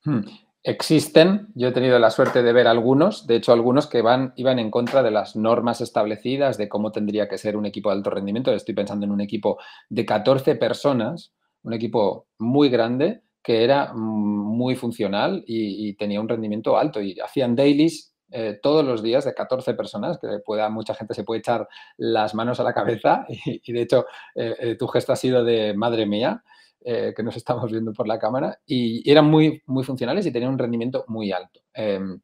Hmm. 0.05 0.21
Existen, 0.65 1.49
yo 1.55 1.69
he 1.69 1.73
tenido 1.73 1.99
la 1.99 2.11
suerte 2.11 2.43
de 2.43 2.53
ver 2.53 2.69
algunos, 2.69 3.27
de 3.27 3.37
hecho 3.37 3.53
algunos 3.53 3.89
que 3.89 4.01
van, 4.01 4.33
iban 4.37 4.61
en 4.61 4.71
contra 4.71 5.03
de 5.03 5.11
las 5.11 5.35
normas 5.35 5.81
establecidas 5.81 6.57
de 6.57 6.69
cómo 6.69 6.93
tendría 6.93 7.29
que 7.29 7.37
ser 7.37 7.57
un 7.57 7.67
equipo 7.67 7.91
de 7.91 7.97
alto 7.97 8.11
rendimiento. 8.11 8.53
Estoy 8.53 8.75
pensando 8.75 9.05
en 9.05 9.11
un 9.11 9.21
equipo 9.21 9.59
de 9.89 10.07
14 10.07 10.55
personas, 10.55 11.35
un 11.63 11.73
equipo 11.73 12.29
muy 12.39 12.69
grande 12.69 13.23
que 13.43 13.65
era 13.65 13.93
muy 13.93 14.77
funcional 14.77 15.43
y 15.49 15.95
tenía 15.95 16.21
un 16.21 16.29
rendimiento 16.29 16.77
alto 16.79 17.03
y 17.03 17.19
hacían 17.19 17.57
dailies 17.57 18.12
eh, 18.33 18.59
todos 18.63 18.85
los 18.85 19.03
días 19.03 19.25
de 19.25 19.35
14 19.35 19.75
personas, 19.75 20.19
que 20.19 20.39
pueda, 20.45 20.71
mucha 20.71 20.95
gente 20.95 21.15
se 21.15 21.23
puede 21.23 21.41
echar 21.41 21.69
las 21.99 22.35
manos 22.35 22.59
a 22.61 22.65
la 22.65 22.73
cabeza 22.73 23.27
y, 23.29 23.73
de 23.73 23.83
hecho 23.83 24.07
eh, 24.35 24.57
eh, 24.59 24.75
tu 24.77 24.89
gesto 24.89 25.13
ha 25.13 25.17
sido 25.17 25.45
de 25.45 25.75
madre 25.75 26.07
mía, 26.07 26.43
que 26.85 27.23
nos 27.23 27.37
estamos 27.37 27.71
viendo 27.71 27.93
por 27.93 28.09
la 28.09 28.19
cámara, 28.19 28.59
y, 28.67 29.09
eran 29.09 29.27
muy, 29.27 29.63
muy 29.67 29.85
funcionales 29.85 30.27
y 30.27 30.33
tenían 30.33 30.51
un 30.51 30.59
rendimiento 30.59 31.05
muy 31.07 31.31
alto. 31.31 31.61
Em, 31.73 32.21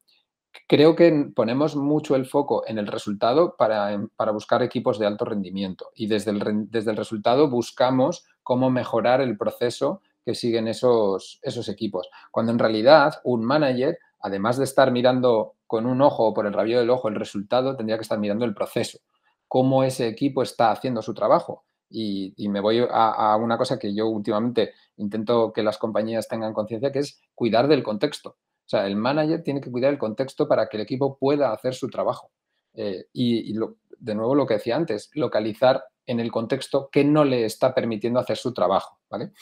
creo 0.67 0.97
que 0.97 1.31
ponemos 1.33 1.77
mucho 1.77 2.17
el 2.17 2.27
foco 2.27 2.65
en 2.67 2.79
el 2.79 2.89
resultado 2.89 3.55
para, 3.57 3.93
em, 3.93 4.09
para 4.17 4.33
buscar 4.33 4.63
equipos 4.65 4.99
de 4.99 5.07
alto 5.07 5.25
rendimiento 5.25 5.91
y 5.95 6.09
desde 6.09 6.33
el, 6.33 6.71
desde 6.71 6.91
el 6.91 6.97
resultado 6.97 7.49
buscamos 7.49 8.27
cómo 8.43 8.69
mejorar 8.69 9.21
el 9.21 9.37
proceso 9.37 10.03
que 10.25 10.35
siguen 10.35 10.67
esos, 10.69 11.39
esos 11.43 11.69
equipos. 11.69 12.11
Cuando 12.31 12.51
en 12.51 12.59
realidad 12.59 13.21
un 13.25 13.45
manager, 13.45 13.99
además 14.21 14.59
de 14.59 14.65
estar 14.65 14.91
mirando 14.91 15.55
con 15.69 15.87
un 15.87 16.01
ojo 16.01 16.27
o 16.27 16.35
por 16.35 16.47
el 16.47 16.55
rabillo 16.55 16.81
del 16.81 16.91
ojo 16.91 17.09
el 17.09 17.15
resultado, 17.15 17.77
tendría 17.77 17.99
que 17.99 18.03
estar 18.03 18.19
mirando 18.19 18.47
el 18.47 18.55
proceso, 18.55 18.99
cómo 19.47 19.85
ese 19.85 20.09
equipo 20.09 20.43
está 20.43 20.73
haciendo 20.73 21.03
su 21.03 21.15
trabajo. 21.15 21.67
Y, 21.91 22.35
me 22.49 22.61
voy 22.61 22.85
a, 22.91 23.37
una 23.37 23.57
cosa 23.57 23.79
que 23.79 23.95
yo 23.95 24.09
últimamente 24.09 24.73
intento 24.97 25.53
que 25.53 25.63
las 25.63 25.79
compañías 25.79 26.27
tengan 26.27 26.53
conciencia, 26.53 26.91
que 26.91 26.99
es 27.01 27.21
cuidar 27.35 27.69
del 27.69 27.83
contexto. 27.83 28.31
O 28.31 28.69
sea, 28.69 28.87
el 28.87 28.97
manager 28.97 29.43
tiene 29.43 29.61
que 29.61 29.71
cuidar 29.71 29.93
el 29.93 29.99
contexto 29.99 30.49
para 30.49 30.69
que 30.69 30.77
el 30.79 30.83
equipo 30.83 31.17
pueda 31.17 31.53
hacer 31.53 31.75
su 31.75 31.89
trabajo. 31.89 32.31
Eh, 32.75 33.07
y, 33.13 33.55
de 33.55 34.15
nuevo 34.15 34.35
lo 34.35 34.47
que 34.47 34.55
decía 34.55 34.77
antes, 34.77 35.11
localizar 35.15 35.85
en 36.07 36.21
el 36.21 36.33
contexto 36.33 36.89
qué 36.91 37.05
no 37.05 37.25
le 37.25 37.45
está 37.45 37.75
permitiendo 37.75 38.21
hacer 38.21 38.39
su 38.39 38.55
trabajo. 38.55 38.99
¿vale? 39.11 39.33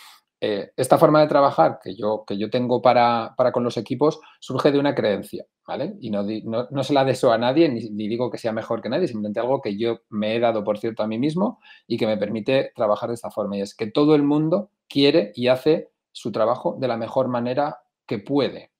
Eh, 0.40 0.70
esta 0.76 0.98
forma 0.98 1.20
de 1.20 1.28
trabajar 1.28 1.78
que 1.82 1.94
yo, 1.94 2.24
que 2.26 2.36
yo 2.36 2.50
tengo 2.50 2.82
para, 2.82 3.34
con 3.52 3.64
los 3.64 3.78
equipos 3.78 4.20
surge 4.38 4.70
de 4.70 4.78
una 4.78 4.94
creencia, 4.94 5.46
¿vale? 5.66 5.94
Y 6.00 6.10
no, 6.10 6.24
no, 6.70 6.84
se 6.84 6.92
la 6.92 7.04
deseo 7.04 7.32
a 7.32 7.38
nadie, 7.38 7.68
ni, 7.70 7.88
ni, 7.90 8.06
digo 8.06 8.30
que 8.30 8.36
sea 8.36 8.52
mejor 8.52 8.82
que 8.82 8.90
nadie, 8.90 9.08
simplemente 9.08 9.40
algo 9.40 9.62
que 9.62 9.78
yo 9.78 10.00
me 10.10 10.36
he 10.36 10.40
dado, 10.40 10.62
por 10.62 10.78
cierto, 10.78 11.02
a 11.02 11.06
mí 11.06 11.18
mismo 11.18 11.58
y 11.86 11.96
que 11.96 12.06
me 12.06 12.18
permite 12.18 12.72
trabajar 12.74 13.08
de 13.08 13.14
esta 13.14 13.30
forma. 13.30 13.56
Y 13.56 13.62
es 13.62 13.74
que 13.74 13.86
todo 13.86 14.14
el 14.14 14.22
mundo 14.22 14.70
quiere 14.88 15.32
y 15.34 15.48
hace 15.48 15.90
su 16.12 16.32
trabajo 16.32 16.76
de 16.78 16.88
la 16.88 16.98
mejor 16.98 17.28
manera 17.28 17.80
que 18.06 18.18
puede. 18.18 18.72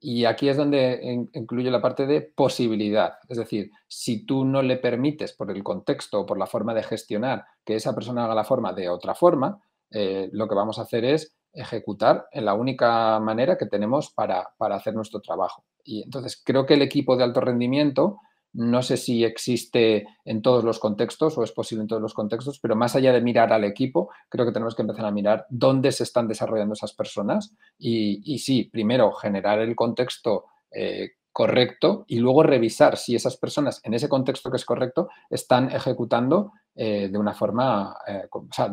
Y 0.00 0.26
aquí 0.26 0.48
es 0.48 0.56
donde 0.56 1.28
incluye 1.32 1.70
la 1.70 1.80
parte 1.80 2.06
de 2.06 2.20
posibilidad. 2.20 3.14
Es 3.28 3.38
decir, 3.38 3.70
si 3.88 4.26
tú 4.26 4.44
no 4.44 4.60
le 4.60 4.76
permites 4.76 5.32
por 5.32 5.50
el 5.50 5.62
contexto 5.62 6.20
o 6.20 6.26
por 6.26 6.38
la 6.38 6.46
forma 6.46 6.74
de 6.74 6.82
gestionar 6.82 7.44
que 7.64 7.76
esa 7.76 7.94
persona 7.94 8.24
haga 8.24 8.34
la 8.34 8.44
forma 8.44 8.74
de 8.74 8.90
otra 8.90 9.14
forma, 9.14 9.62
eh, 9.94 10.28
lo 10.32 10.48
que 10.48 10.54
vamos 10.54 10.78
a 10.78 10.82
hacer 10.82 11.04
es 11.04 11.36
ejecutar 11.52 12.26
en 12.32 12.44
la 12.44 12.54
única 12.54 13.18
manera 13.20 13.56
que 13.56 13.66
tenemos 13.66 14.10
para, 14.12 14.48
para 14.58 14.74
hacer 14.74 14.94
nuestro 14.94 15.20
trabajo. 15.20 15.64
Y 15.84 16.02
entonces 16.02 16.42
creo 16.44 16.66
que 16.66 16.74
el 16.74 16.82
equipo 16.82 17.16
de 17.16 17.22
alto 17.22 17.40
rendimiento, 17.40 18.18
no 18.52 18.82
sé 18.82 18.96
si 18.96 19.24
existe 19.24 20.06
en 20.24 20.42
todos 20.42 20.64
los 20.64 20.80
contextos 20.80 21.38
o 21.38 21.44
es 21.44 21.52
posible 21.52 21.82
en 21.82 21.88
todos 21.88 22.02
los 22.02 22.14
contextos, 22.14 22.58
pero 22.60 22.74
más 22.74 22.96
allá 22.96 23.12
de 23.12 23.20
mirar 23.20 23.52
al 23.52 23.64
equipo, 23.64 24.10
creo 24.28 24.44
que 24.44 24.52
tenemos 24.52 24.74
que 24.74 24.82
empezar 24.82 25.06
a 25.06 25.12
mirar 25.12 25.46
dónde 25.48 25.92
se 25.92 26.02
están 26.02 26.26
desarrollando 26.26 26.74
esas 26.74 26.92
personas 26.92 27.54
y, 27.78 28.20
y 28.24 28.38
sí, 28.38 28.64
primero 28.64 29.12
generar 29.12 29.60
el 29.60 29.76
contexto 29.76 30.46
eh, 30.72 31.12
correcto 31.34 32.04
y 32.06 32.20
luego 32.20 32.44
revisar 32.44 32.96
si 32.96 33.16
esas 33.16 33.36
personas 33.36 33.80
en 33.82 33.92
ese 33.92 34.08
contexto 34.08 34.52
que 34.52 34.56
es 34.56 34.64
correcto 34.64 35.08
están 35.28 35.68
ejecutando 35.72 36.52
eh, 36.76 37.08
de 37.08 37.18
una 37.18 37.34
forma, 37.34 37.96
eh, 38.06 38.28
o 38.30 38.46
sea, 38.52 38.72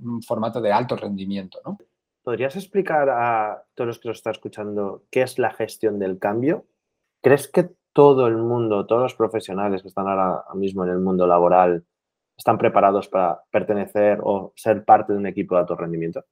un 0.00 0.22
formato 0.22 0.62
de 0.62 0.72
alto 0.72 0.96
rendimiento. 0.96 1.60
¿no? 1.62 1.76
¿Podrías 2.22 2.56
explicar 2.56 3.10
a 3.10 3.62
todos 3.74 3.86
los 3.86 3.98
que 3.98 4.08
nos 4.08 4.16
están 4.16 4.32
escuchando 4.32 5.04
qué 5.10 5.20
es 5.20 5.38
la 5.38 5.50
gestión 5.50 5.98
del 5.98 6.18
cambio? 6.18 6.64
¿Crees 7.20 7.48
que 7.48 7.68
todo 7.92 8.26
el 8.28 8.38
mundo, 8.38 8.86
todos 8.86 9.02
los 9.02 9.14
profesionales 9.14 9.82
que 9.82 9.88
están 9.88 10.08
ahora 10.08 10.42
mismo 10.54 10.84
en 10.84 10.92
el 10.92 11.00
mundo 11.00 11.26
laboral 11.26 11.84
están 12.34 12.56
preparados 12.56 13.08
para 13.08 13.42
pertenecer 13.50 14.20
o 14.22 14.54
ser 14.56 14.86
parte 14.86 15.12
de 15.12 15.18
un 15.18 15.26
equipo 15.26 15.54
de 15.54 15.60
alto 15.60 15.76
rendimiento? 15.76 16.24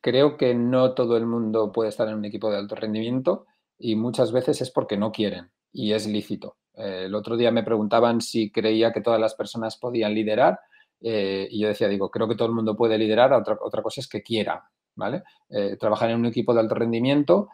Creo 0.00 0.38
que 0.38 0.54
no 0.54 0.94
todo 0.94 1.18
el 1.18 1.26
mundo 1.26 1.72
puede 1.72 1.90
estar 1.90 2.08
en 2.08 2.14
un 2.14 2.24
equipo 2.24 2.50
de 2.50 2.56
alto 2.56 2.74
rendimiento 2.74 3.44
y 3.78 3.96
muchas 3.96 4.32
veces 4.32 4.60
es 4.60 4.70
porque 4.70 4.96
no 4.96 5.12
quieren 5.12 5.50
y 5.72 5.92
es 5.92 6.06
lícito. 6.06 6.56
Eh, 6.74 7.04
el 7.06 7.14
otro 7.14 7.36
día 7.36 7.50
me 7.50 7.62
preguntaban 7.62 8.20
si 8.20 8.50
creía 8.50 8.92
que 8.92 9.00
todas 9.00 9.20
las 9.20 9.34
personas 9.34 9.76
podían 9.76 10.14
liderar 10.14 10.58
eh, 11.00 11.46
y 11.50 11.60
yo 11.60 11.68
decía, 11.68 11.88
digo, 11.88 12.10
creo 12.10 12.28
que 12.28 12.34
todo 12.34 12.48
el 12.48 12.54
mundo 12.54 12.76
puede 12.76 12.98
liderar, 12.98 13.32
otra, 13.32 13.56
otra 13.60 13.82
cosa 13.82 14.00
es 14.00 14.08
que 14.08 14.22
quiera, 14.22 14.68
¿vale? 14.96 15.22
Eh, 15.48 15.76
trabajar 15.78 16.10
en 16.10 16.18
un 16.18 16.26
equipo 16.26 16.52
de 16.52 16.60
alto 16.60 16.74
rendimiento, 16.74 17.48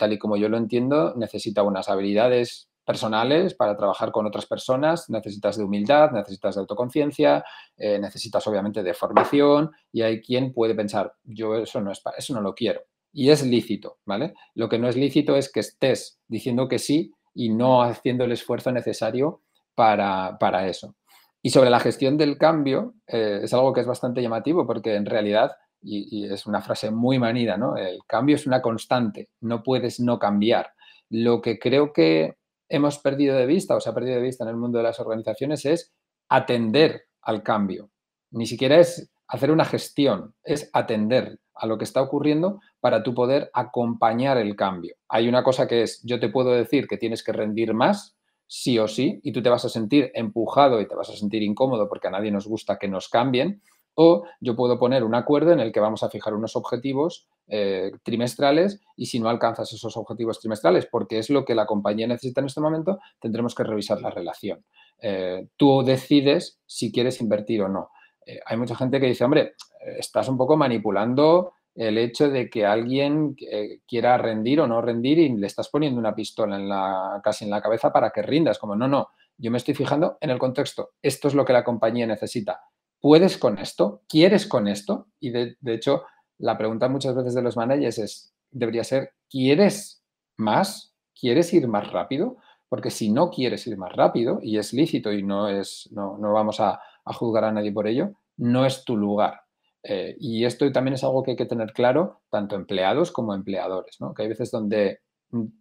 tal 0.00 0.12
y 0.12 0.18
como 0.18 0.36
yo 0.36 0.48
lo 0.48 0.56
entiendo, 0.56 1.14
necesita 1.14 1.62
unas 1.62 1.88
habilidades 1.88 2.68
personales 2.84 3.54
para 3.54 3.76
trabajar 3.76 4.10
con 4.10 4.26
otras 4.26 4.44
personas, 4.44 5.08
necesitas 5.08 5.56
de 5.56 5.62
humildad, 5.62 6.10
necesitas 6.10 6.56
de 6.56 6.62
autoconciencia, 6.62 7.44
necesitas 7.78 8.44
obviamente 8.48 8.82
de 8.82 8.94
formación 8.94 9.70
y 9.92 10.02
hay 10.02 10.20
quien 10.20 10.52
puede 10.52 10.74
pensar, 10.74 11.14
yo 11.22 11.54
eso 11.54 11.80
no, 11.80 11.92
es, 11.92 12.02
eso 12.18 12.34
no 12.34 12.40
lo 12.40 12.52
quiero 12.52 12.80
y 13.12 13.30
es 13.30 13.44
lícito, 13.44 13.98
¿vale? 14.04 14.34
Lo 14.54 14.68
que 14.68 14.78
no 14.78 14.88
es 14.88 14.96
lícito 14.96 15.36
es 15.36 15.50
que 15.50 15.60
estés 15.60 16.20
diciendo 16.28 16.68
que 16.68 16.78
sí 16.78 17.12
y 17.34 17.50
no 17.50 17.82
haciendo 17.82 18.24
el 18.24 18.32
esfuerzo 18.32 18.72
necesario 18.72 19.42
para, 19.74 20.66
eso. 20.66 20.94
Y 21.42 21.50
sobre 21.50 21.70
la 21.70 21.80
gestión 21.80 22.18
del 22.18 22.36
cambio, 22.36 22.94
eh, 23.06 23.40
es 23.42 23.54
algo 23.54 23.72
que 23.72 23.80
es 23.80 23.86
bastante 23.86 24.20
llamativo 24.20 24.66
porque 24.66 24.94
en 24.94 25.06
realidad, 25.06 25.52
y, 25.80 26.30
es 26.30 26.46
una 26.46 26.60
frase 26.60 26.90
muy 26.90 27.18
manida, 27.18 27.56
¿no? 27.56 27.76
El 27.76 28.00
cambio 28.06 28.36
es 28.36 28.46
una 28.46 28.60
constante, 28.60 29.30
no 29.40 29.62
puedes 29.62 30.00
no 30.00 30.18
cambiar. 30.18 30.72
Lo 31.08 31.40
que 31.40 31.58
creo 31.58 31.92
que 31.92 32.36
hemos 32.68 32.98
perdido 32.98 33.36
de 33.36 33.46
vista 33.46 33.74
o 33.74 33.80
se 33.80 33.88
ha 33.88 33.94
perdido 33.94 34.16
de 34.16 34.22
vista 34.22 34.44
en 34.44 34.50
el 34.50 34.56
mundo 34.56 34.78
de 34.78 34.84
las 34.84 35.00
organizaciones 35.00 35.64
es 35.64 35.92
atender 36.28 37.06
al 37.22 37.42
cambio. 37.42 37.90
Ni 38.32 38.46
siquiera 38.46 38.78
es 38.78 39.10
hacer 39.30 39.50
una 39.50 39.64
gestión, 39.64 40.34
es 40.42 40.68
atender 40.72 41.38
a 41.54 41.66
lo 41.66 41.78
que 41.78 41.84
está 41.84 42.02
ocurriendo 42.02 42.60
para 42.80 43.02
tú 43.02 43.14
poder 43.14 43.50
acompañar 43.54 44.38
el 44.38 44.56
cambio. 44.56 44.96
Hay 45.08 45.28
una 45.28 45.44
cosa 45.44 45.68
que 45.68 45.82
es, 45.82 46.02
yo 46.04 46.18
te 46.18 46.28
puedo 46.28 46.52
decir 46.52 46.88
que 46.88 46.96
tienes 46.96 47.22
que 47.22 47.32
rendir 47.32 47.72
más, 47.72 48.16
sí 48.46 48.78
o 48.78 48.88
sí, 48.88 49.20
y 49.22 49.32
tú 49.32 49.42
te 49.42 49.50
vas 49.50 49.64
a 49.64 49.68
sentir 49.68 50.10
empujado 50.14 50.80
y 50.80 50.88
te 50.88 50.96
vas 50.96 51.10
a 51.10 51.16
sentir 51.16 51.42
incómodo 51.42 51.88
porque 51.88 52.08
a 52.08 52.10
nadie 52.10 52.32
nos 52.32 52.48
gusta 52.48 52.76
que 52.76 52.88
nos 52.88 53.08
cambien, 53.08 53.62
o 53.94 54.24
yo 54.40 54.56
puedo 54.56 54.78
poner 54.78 55.04
un 55.04 55.14
acuerdo 55.14 55.52
en 55.52 55.60
el 55.60 55.72
que 55.72 55.80
vamos 55.80 56.02
a 56.02 56.10
fijar 56.10 56.34
unos 56.34 56.56
objetivos 56.56 57.28
eh, 57.46 57.92
trimestrales 58.02 58.80
y 58.96 59.06
si 59.06 59.20
no 59.20 59.28
alcanzas 59.28 59.72
esos 59.72 59.96
objetivos 59.96 60.40
trimestrales, 60.40 60.86
porque 60.86 61.18
es 61.18 61.30
lo 61.30 61.44
que 61.44 61.54
la 61.54 61.66
compañía 61.66 62.06
necesita 62.06 62.40
en 62.40 62.46
este 62.46 62.60
momento, 62.60 62.98
tendremos 63.20 63.54
que 63.54 63.62
revisar 63.62 64.00
la 64.00 64.10
relación. 64.10 64.64
Eh, 65.00 65.48
tú 65.56 65.82
decides 65.84 66.58
si 66.66 66.90
quieres 66.90 67.20
invertir 67.20 67.62
o 67.62 67.68
no. 67.68 67.90
Eh, 68.30 68.40
hay 68.46 68.56
mucha 68.56 68.76
gente 68.76 69.00
que 69.00 69.06
dice, 69.06 69.24
hombre, 69.24 69.54
estás 69.98 70.28
un 70.28 70.36
poco 70.36 70.56
manipulando 70.56 71.54
el 71.74 71.98
hecho 71.98 72.28
de 72.28 72.50
que 72.50 72.66
alguien 72.66 73.36
eh, 73.50 73.80
quiera 73.86 74.18
rendir 74.18 74.60
o 74.60 74.66
no 74.66 74.80
rendir 74.80 75.18
y 75.18 75.28
le 75.36 75.46
estás 75.46 75.68
poniendo 75.68 75.98
una 75.98 76.14
pistola 76.14 76.56
en 76.56 76.68
la, 76.68 77.20
casi 77.22 77.44
en 77.44 77.50
la 77.50 77.62
cabeza 77.62 77.92
para 77.92 78.10
que 78.10 78.22
rindas. 78.22 78.58
Como, 78.58 78.76
no, 78.76 78.88
no, 78.88 79.08
yo 79.38 79.50
me 79.50 79.58
estoy 79.58 79.74
fijando 79.74 80.18
en 80.20 80.30
el 80.30 80.38
contexto. 80.38 80.90
Esto 81.00 81.28
es 81.28 81.34
lo 81.34 81.44
que 81.44 81.52
la 81.52 81.64
compañía 81.64 82.06
necesita. 82.06 82.60
¿Puedes 83.00 83.38
con 83.38 83.58
esto? 83.58 84.02
¿Quieres 84.08 84.46
con 84.46 84.68
esto? 84.68 85.06
Y 85.20 85.30
de, 85.30 85.56
hecho, 85.64 86.04
la 86.38 86.58
pregunta 86.58 86.88
muchas 86.88 87.14
veces 87.14 87.34
de 87.34 87.42
los 87.42 87.56
managers 87.56 87.98
es, 87.98 88.34
debería 88.50 88.84
ser, 88.84 89.12
¿quieres 89.30 90.04
más? 90.36 90.94
¿Quieres 91.18 91.52
ir 91.54 91.66
más 91.66 91.90
rápido? 91.90 92.36
Porque 92.68 92.90
si 92.90 93.10
no 93.10 93.30
quieres 93.30 93.66
ir 93.66 93.76
más 93.78 93.92
rápido, 93.92 94.38
y 94.42 94.58
es 94.58 94.72
lícito 94.72 95.12
y 95.12 95.22
no, 95.22 95.48
es, 95.48 95.88
no, 95.92 96.18
no 96.18 96.32
vamos 96.32 96.60
a, 96.60 96.80
a 97.04 97.12
juzgar 97.14 97.44
a 97.44 97.52
nadie 97.52 97.72
por 97.72 97.86
ello, 97.86 98.12
no 98.40 98.64
es 98.64 98.84
tu 98.84 98.96
lugar. 98.96 99.42
Eh, 99.82 100.16
y 100.18 100.44
esto 100.44 100.70
también 100.72 100.94
es 100.94 101.04
algo 101.04 101.22
que 101.22 101.32
hay 101.32 101.36
que 101.36 101.46
tener 101.46 101.72
claro, 101.72 102.22
tanto 102.30 102.56
empleados 102.56 103.12
como 103.12 103.34
empleadores, 103.34 103.98
que 104.16 104.22
hay 104.22 104.28
veces 104.28 104.50
donde 104.50 105.00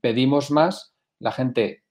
pedimos 0.02 0.50
más, 0.50 0.94
la 1.20 1.32
gente 1.32 1.84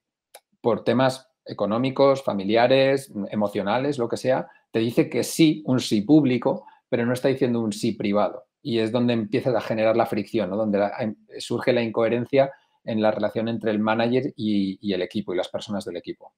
por 0.60 0.84
temas 0.84 1.28
económicos, 1.44 2.22
familiares, 2.22 3.12
emocionales, 3.30 3.98
lo 3.98 4.08
que 4.08 4.16
sea, 4.16 4.48
te 4.70 4.80
dice 4.80 5.08
que 5.08 5.22
sí, 5.22 5.62
un 5.66 5.80
sí 5.80 6.02
público, 6.02 6.66
pero 6.88 7.06
no 7.06 7.12
está 7.12 7.28
diciendo 7.28 7.60
un 7.60 7.72
sí 7.72 7.92
privado. 7.92 8.44
Y 8.62 8.78
es 8.78 8.90
donde 8.90 9.12
empieza 9.12 9.56
a 9.56 9.60
generar 9.60 9.96
la 9.96 10.06
fricción, 10.06 10.50
donde 10.50 10.90
surge 11.38 11.72
la 11.72 11.82
incoherencia 11.82 12.50
en 12.84 13.00
la 13.00 13.10
relación 13.10 13.48
entre 13.48 13.70
el 13.70 13.78
manager 13.78 14.32
y 14.36 14.92
el 14.92 15.02
equipo 15.02 15.32
y 15.32 15.36
las 15.36 15.48
personas 15.48 15.84
del 15.84 15.96
equipo. 15.96 16.34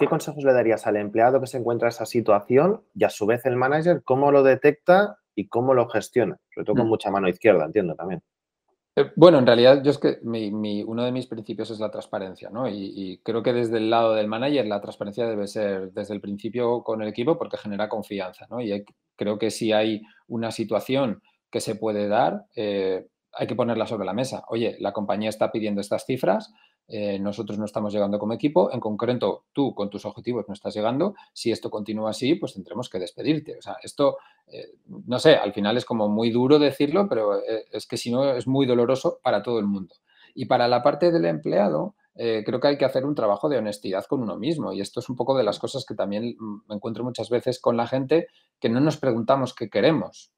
¿Qué 0.00 0.06
consejos 0.06 0.42
le 0.42 0.54
darías 0.54 0.86
al 0.86 0.96
empleado 0.96 1.40
que 1.40 1.46
se 1.46 1.58
encuentra 1.58 1.88
en 1.88 1.90
esa 1.90 2.06
situación 2.06 2.82
y 2.94 3.04
a 3.04 3.10
su 3.10 3.26
vez 3.26 3.44
el 3.44 3.56
manager 3.56 4.02
cómo 4.02 4.32
lo 4.32 4.42
detecta 4.42 5.18
y 5.34 5.46
cómo 5.48 5.74
lo 5.74 5.88
gestiona? 5.90 6.38
Sobre 6.54 6.64
todo 6.64 6.76
con 6.76 6.86
mm. 6.86 6.88
mucha 6.88 7.10
mano 7.10 7.28
izquierda, 7.28 7.66
entiendo 7.66 7.94
también. 7.94 8.22
Eh, 8.96 9.12
bueno, 9.14 9.38
en 9.38 9.46
realidad 9.46 9.82
yo 9.82 9.90
es 9.90 9.98
que 9.98 10.18
uno 10.22 11.04
de 11.04 11.12
mis 11.12 11.26
principios 11.26 11.70
es 11.70 11.80
la 11.80 11.90
transparencia, 11.90 12.48
¿no? 12.48 12.66
Y, 12.66 13.20
creo 13.22 13.42
que 13.42 13.52
desde 13.52 13.76
el 13.76 13.90
lado 13.90 14.14
del 14.14 14.26
manager 14.26 14.66
la 14.66 14.80
transparencia 14.80 15.26
debe 15.26 15.46
ser 15.46 15.92
desde 15.92 16.14
el 16.14 16.22
principio 16.22 16.82
con 16.82 17.02
el 17.02 17.08
equipo 17.08 17.36
porque 17.36 17.58
genera 17.58 17.90
confianza, 17.90 18.46
¿no? 18.48 18.60
Y 18.62 18.84
creo 19.16 19.38
que 19.38 19.50
si 19.50 19.72
hay 19.72 20.00
una 20.28 20.50
situación 20.50 21.22
que 21.50 21.60
se 21.60 21.74
puede 21.74 22.08
dar, 22.08 22.46
eh, 22.56 23.06
hay 23.32 23.46
que 23.46 23.54
ponerla 23.54 23.86
sobre 23.86 24.06
la 24.06 24.14
mesa. 24.14 24.44
Oye, 24.48 24.76
la 24.80 24.92
compañía 24.92 25.28
está 25.28 25.52
pidiendo 25.52 25.82
estas 25.82 26.06
cifras, 26.06 26.52
eh, 26.92 27.20
nosotros 27.20 27.56
no 27.56 27.66
estamos 27.66 27.92
llegando 27.92 28.18
como 28.18 28.32
equipo, 28.32 28.72
en 28.72 28.80
concreto 28.80 29.44
tú 29.52 29.76
con 29.76 29.90
tus 29.90 30.04
objetivos 30.04 30.46
no 30.48 30.54
estás 30.54 30.74
llegando, 30.74 31.14
si 31.32 31.52
esto 31.52 31.70
continúa 31.70 32.10
así, 32.10 32.34
pues 32.34 32.54
tendremos 32.54 32.90
que 32.90 32.98
despedirte. 32.98 33.56
O 33.56 33.62
sea, 33.62 33.76
esto, 33.84 34.18
eh, 34.48 34.72
no 35.06 35.20
sé, 35.20 35.36
al 35.36 35.52
final 35.52 35.76
es 35.76 35.84
como 35.84 36.08
muy 36.08 36.32
duro 36.32 36.58
decirlo, 36.58 37.08
pero 37.08 37.38
eh, 37.38 37.66
es 37.70 37.86
que 37.86 37.96
si 37.96 38.10
no 38.10 38.32
es 38.32 38.48
muy 38.48 38.66
doloroso 38.66 39.20
para 39.22 39.40
todo 39.40 39.60
el 39.60 39.66
mundo. 39.66 39.94
Y 40.34 40.46
para 40.46 40.66
la 40.66 40.82
parte 40.82 41.12
del 41.12 41.26
empleado, 41.26 41.94
creo 42.14 42.60
que 42.60 42.68
hay 42.68 42.76
que 42.76 42.84
hacer 42.84 43.06
un 43.06 43.14
trabajo 43.14 43.48
de 43.48 43.56
honestidad 43.56 44.04
con 44.04 44.20
uno 44.20 44.36
mismo. 44.36 44.72
Y 44.72 44.80
esto 44.80 45.00
es 45.00 45.08
un 45.08 45.16
poco 45.16 45.36
de 45.36 45.42
las 45.42 45.58
cosas 45.58 45.86
que 45.86 45.94
también 45.94 46.36
me 46.68 46.74
encuentro 46.74 47.02
muchas 47.02 47.30
veces 47.30 47.60
con 47.60 47.76
la 47.78 47.86
gente, 47.86 48.28
que 48.60 48.68
no 48.68 48.80
nos 48.80 48.98
preguntamos 48.98 49.54
qué 49.54 49.70
queremos. 49.70 50.32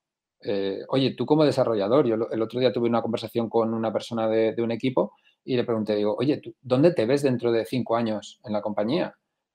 oye, 0.88 1.14
tú 1.16 1.26
como 1.26 1.44
desarrollador, 1.44 2.06
yo 2.06 2.14
el 2.30 2.42
otro 2.42 2.60
día 2.60 2.72
tuve 2.72 2.88
una 2.88 3.02
conversación 3.02 3.48
con 3.48 3.74
una 3.74 3.92
persona 3.92 4.28
de 4.28 4.62
un 4.62 4.70
equipo 4.70 5.12
y 5.44 5.56
le 5.56 5.64
pregunté, 5.64 5.96
digo, 5.96 6.16
oye, 6.18 6.40
¿dónde 6.60 6.92
te 6.92 7.06
ves 7.06 7.22
dentro 7.22 7.52
de 7.52 7.64
cinco 7.64 7.96
años 7.96 8.40
en 8.44 8.52
la 8.52 8.62
compañía? 8.62 9.14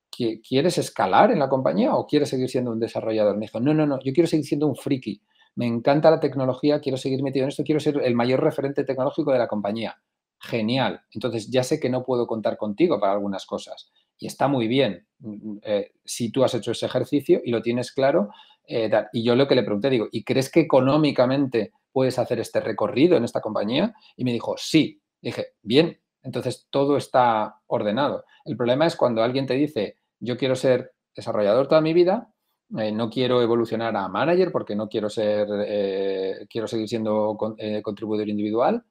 ¿Quieres 0.09 0.77
escalar 0.77 1.31
en 1.31 1.39
la 1.39 1.47
compañía 1.49 1.95
o 1.95 2.07
quieres 2.07 2.29
seguir 2.29 2.49
siendo 2.49 2.71
un 2.71 2.79
desarrollador? 2.79 3.35
Me 3.37 3.45
dijo, 3.45 3.59
no, 3.59 3.73
no, 3.73 3.85
no, 3.85 3.99
yo 3.99 4.13
quiero 4.13 4.27
seguir 4.27 4.45
siendo 4.45 4.67
un 4.67 4.75
friki. 4.75 5.21
Me 5.55 5.67
encanta 5.67 6.09
la 6.09 6.19
tecnología, 6.19 6.79
quiero 6.79 6.97
seguir 6.97 7.21
metido 7.21 7.43
en 7.43 7.49
esto, 7.49 7.63
quiero 7.63 7.79
ser 7.79 8.01
el 8.03 8.15
mayor 8.15 8.41
referente 8.43 8.83
tecnológico 8.83 9.31
de 9.31 9.39
la 9.39 9.47
compañía. 9.47 9.95
Genial. 10.39 11.01
Entonces 11.11 11.49
ya 11.49 11.63
sé 11.63 11.79
que 11.79 11.89
no 11.89 12.03
puedo 12.03 12.25
contar 12.25 12.57
contigo 12.57 12.99
para 12.99 13.13
algunas 13.13 13.45
cosas. 13.45 13.91
Y 14.17 14.27
está 14.27 14.47
muy 14.47 14.67
bien. 14.67 15.07
Mm, 15.19 15.57
eh, 15.63 15.91
si 16.03 16.31
tú 16.31 16.43
has 16.43 16.53
hecho 16.55 16.71
ese 16.71 16.85
ejercicio 16.87 17.41
y 17.43 17.51
lo 17.51 17.61
tienes 17.61 17.91
claro, 17.91 18.29
Eh, 18.69 18.91
y 19.13 19.23
yo 19.23 19.33
lo 19.35 19.47
que 19.47 19.55
le 19.55 19.63
pregunté, 19.63 19.89
digo, 19.89 20.09
¿y 20.11 20.25
crees 20.25 20.51
que 20.51 20.59
económicamente 20.59 21.71
puedes 21.93 22.19
hacer 22.19 22.37
este 22.41 22.59
recorrido 22.59 23.15
en 23.15 23.23
esta 23.23 23.39
compañía? 23.39 23.93
Y 24.17 24.25
me 24.25 24.33
dijo, 24.33 24.55
sí. 24.57 24.99
Dije, 25.21 25.53
bien, 25.61 25.99
entonces 26.23 26.67
todo 26.69 26.97
está 26.97 27.61
ordenado. 27.67 28.25
El 28.45 28.57
problema 28.57 28.85
es 28.85 28.95
cuando 28.95 29.23
alguien 29.23 29.45
te 29.45 29.53
dice, 29.53 29.97
yo 30.19 30.37
quiero 30.37 30.55
ser 30.55 30.93
desarrollador 31.15 31.67
toda 31.67 31.81
mi 31.81 31.93
vida, 31.93 32.33
eh, 32.77 32.91
no 32.91 33.09
quiero 33.09 33.41
evolucionar 33.41 33.95
a 33.95 34.09
manager 34.09 34.51
porque 34.51 34.75
no 34.75 34.89
quiero 34.89 35.09
ser, 35.09 35.47
eh, 35.65 36.45
quiero 36.49 36.67
seguir 36.67 36.87
siendo 36.89 37.37
contribuidor 37.83 38.27
individual, 38.27 38.83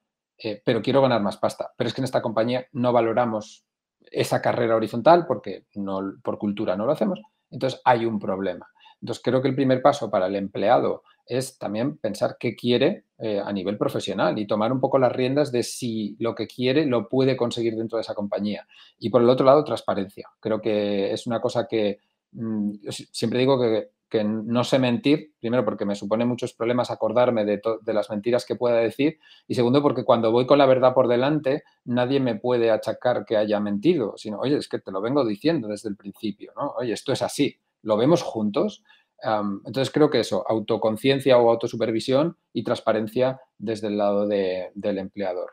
pero 0.65 0.83
quiero 0.83 1.03
ganar 1.03 1.23
más 1.23 1.37
pasta. 1.39 1.73
Pero 1.77 1.89
es 1.89 1.95
que 1.95 2.01
en 2.01 2.05
esta 2.07 2.23
compañía 2.23 2.67
no 2.73 2.93
valoramos 2.93 3.65
esa 4.11 4.41
carrera 4.41 4.77
horizontal 4.77 5.27
porque 5.27 5.67
no, 5.75 6.01
por 6.23 6.39
cultura 6.39 6.77
no 6.77 6.87
lo 6.87 6.93
hacemos. 6.93 7.21
Entonces 7.51 7.81
hay 7.85 8.05
un 8.07 8.19
problema. 8.19 8.67
Entonces, 9.01 9.23
creo 9.23 9.43
que 9.43 9.49
el 9.49 9.55
primer 9.55 9.83
paso 9.83 10.11
para 10.11 10.27
el 10.27 10.37
empleado 10.37 11.03
es 11.27 11.59
también 11.59 11.99
pensar 11.99 12.37
qué 12.39 12.55
quiere 12.55 13.05
eh, 13.19 13.41
a 13.45 13.53
nivel 13.53 13.77
profesional 13.77 14.39
y 14.39 14.47
tomar 14.47 14.73
un 14.73 14.81
poco 14.81 14.99
las 14.99 15.13
riendas 15.13 15.51
de 15.51 15.63
si 15.65 16.17
lo 16.21 16.35
que 16.35 16.47
quiere 16.47 16.87
lo 16.87 17.09
puede 17.09 17.37
conseguir 17.37 17.75
dentro 17.75 17.97
de 17.97 18.03
esa 18.03 18.15
compañía. 18.15 18.67
Y 18.99 19.11
por 19.11 19.23
el 19.23 19.29
otro 19.29 19.45
lado, 19.45 19.65
transparencia. 19.65 20.29
Creo 20.41 20.61
que 20.61 21.13
es 21.13 21.27
una 21.27 21.41
cosa 21.41 21.67
que 21.67 21.99
mm, 22.33 22.75
siempre 22.91 23.41
digo 23.41 23.61
que, 23.61 23.91
no 24.25 24.65
sé 24.65 24.79
mentir, 24.79 25.35
primero 25.41 25.63
porque 25.63 25.85
me 25.85 25.95
supone 25.95 26.25
muchos 26.25 26.55
problemas 26.55 26.91
acordarme 26.91 27.45
de, 27.45 27.61
de, 27.83 27.93
las 27.93 28.09
mentiras 28.09 28.47
que 28.47 28.57
pueda 28.57 28.77
decir 28.77 29.19
y 29.47 29.55
segundo 29.55 29.83
porque 29.83 30.05
cuando 30.05 30.33
voy 30.33 30.47
con 30.47 30.57
la 30.57 30.65
verdad 30.65 30.95
por 30.95 31.07
delante 31.07 31.65
nadie 31.85 32.19
me 32.19 32.37
puede 32.37 32.71
achacar 32.71 33.27
que 33.27 33.37
haya 33.37 33.61
mentido, 33.61 34.15
sino, 34.17 34.39
oye, 34.39 34.57
es 34.57 34.69
que 34.69 34.79
te 34.79 34.91
lo 34.91 35.03
vengo 35.03 35.27
diciendo 35.27 35.69
desde 35.69 35.91
el 35.91 35.97
principio, 35.97 36.53
¿no? 36.57 36.73
Oye, 36.79 36.95
esto 36.95 37.13
es 37.13 37.21
así 37.21 37.59
lo 37.83 37.97
vemos 37.97 38.23
juntos. 38.23 38.83
entonces 39.23 39.91
creo 39.91 40.11
que 40.11 40.21
eso, 40.21 40.45
autoconciencia 40.49 41.39
o 41.39 41.51
autosupervisión 41.51 42.37
y 42.53 42.65
transparencia 42.65 43.41
desde 43.59 43.89
el 43.89 43.99
lado 43.99 44.27
del 44.27 44.99
empleador. 44.99 45.53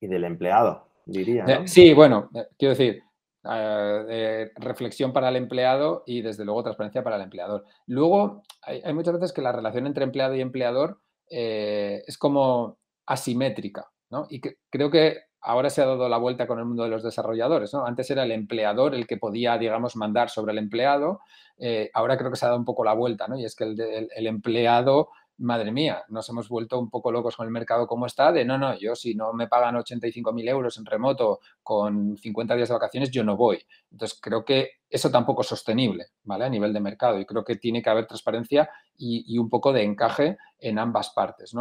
Y 0.00 0.06
del 0.06 0.24
empleado, 0.24 0.86
diría. 1.06 1.66
sí, 1.66 1.92
bueno, 1.92 2.30
eh, 2.34 2.46
quiero 2.56 2.74
decir, 2.74 3.02
eh, 3.50 4.50
reflexión 4.56 5.12
para 5.12 5.28
el 5.28 5.36
empleado 5.36 6.02
y 6.06 6.22
desde 6.22 6.44
luego 6.44 6.62
transparencia 6.62 7.02
para 7.02 7.16
el 7.16 7.22
empleador. 7.22 7.64
Luego, 7.86 8.42
hay, 8.62 8.92
muchas 8.92 9.14
veces 9.14 9.32
que 9.32 9.42
la 9.42 9.52
relación 9.52 9.86
entre 9.86 10.04
empleado 10.04 10.34
y 10.34 10.40
empleador 10.40 11.00
eh, 11.30 12.02
es 12.06 12.18
como 12.18 12.78
asimétrica, 13.06 13.90
¿no? 14.10 14.26
Y 14.28 14.40
creo 14.70 14.90
que 14.90 15.27
ahora 15.40 15.70
se 15.70 15.82
ha 15.82 15.86
dado 15.86 16.08
la 16.08 16.18
vuelta 16.18 16.46
con 16.46 16.58
el 16.58 16.64
mundo 16.64 16.84
de 16.84 16.90
los 16.90 17.02
desarrolladores. 17.02 17.72
¿no? 17.72 17.86
Antes 17.86 18.10
era 18.10 18.24
el 18.24 18.32
empleador 18.32 18.94
el 18.94 19.06
que 19.06 19.16
podía, 19.16 19.56
digamos, 19.58 19.96
mandar 19.96 20.30
sobre 20.30 20.52
el 20.52 20.58
empleado. 20.58 21.20
Eh, 21.58 21.90
ahora 21.94 22.16
creo 22.16 22.30
que 22.30 22.36
se 22.36 22.44
ha 22.44 22.48
dado 22.48 22.58
un 22.58 22.64
poco 22.64 22.84
la 22.84 22.94
vuelta, 22.94 23.26
¿no? 23.28 23.38
Y 23.38 23.44
es 23.44 23.54
que 23.54 23.64
el, 23.64 24.26
empleado, 24.26 25.08
madre 25.38 25.72
mía, 25.72 26.04
nos 26.08 26.28
hemos 26.28 26.48
vuelto 26.48 26.78
un 26.78 26.90
poco 26.90 27.10
locos 27.10 27.36
con 27.36 27.46
el 27.46 27.52
mercado 27.52 27.86
como 27.86 28.06
está, 28.06 28.32
de 28.32 28.44
no, 28.44 28.58
no, 28.58 28.78
yo 28.78 28.94
si 28.94 29.14
no 29.14 29.32
me 29.32 29.48
pagan 29.48 29.74
85.000 29.76 30.48
euros 30.48 30.78
en 30.78 30.86
remoto 30.86 31.40
con 31.62 32.16
50 32.16 32.54
días 32.54 32.68
de 32.68 32.74
vacaciones, 32.74 33.10
yo 33.10 33.24
no 33.24 33.36
voy. 33.36 33.64
Entonces, 33.90 34.18
creo 34.20 34.44
que 34.44 34.70
eso 34.88 35.10
tampoco 35.10 35.42
es 35.42 35.48
sostenible, 35.48 36.06
¿vale? 36.24 36.44
A 36.44 36.48
nivel 36.48 36.72
de 36.72 36.80
mercado. 36.80 37.18
Y 37.18 37.26
creo 37.26 37.44
que 37.44 37.56
tiene 37.56 37.82
que 37.82 37.90
haber 37.90 38.06
transparencia 38.06 38.70
y, 38.96 39.36
un 39.38 39.48
poco 39.48 39.72
de 39.72 39.82
encaje 39.82 40.36
en 40.58 40.78
ambas 40.78 41.10
partes. 41.10 41.52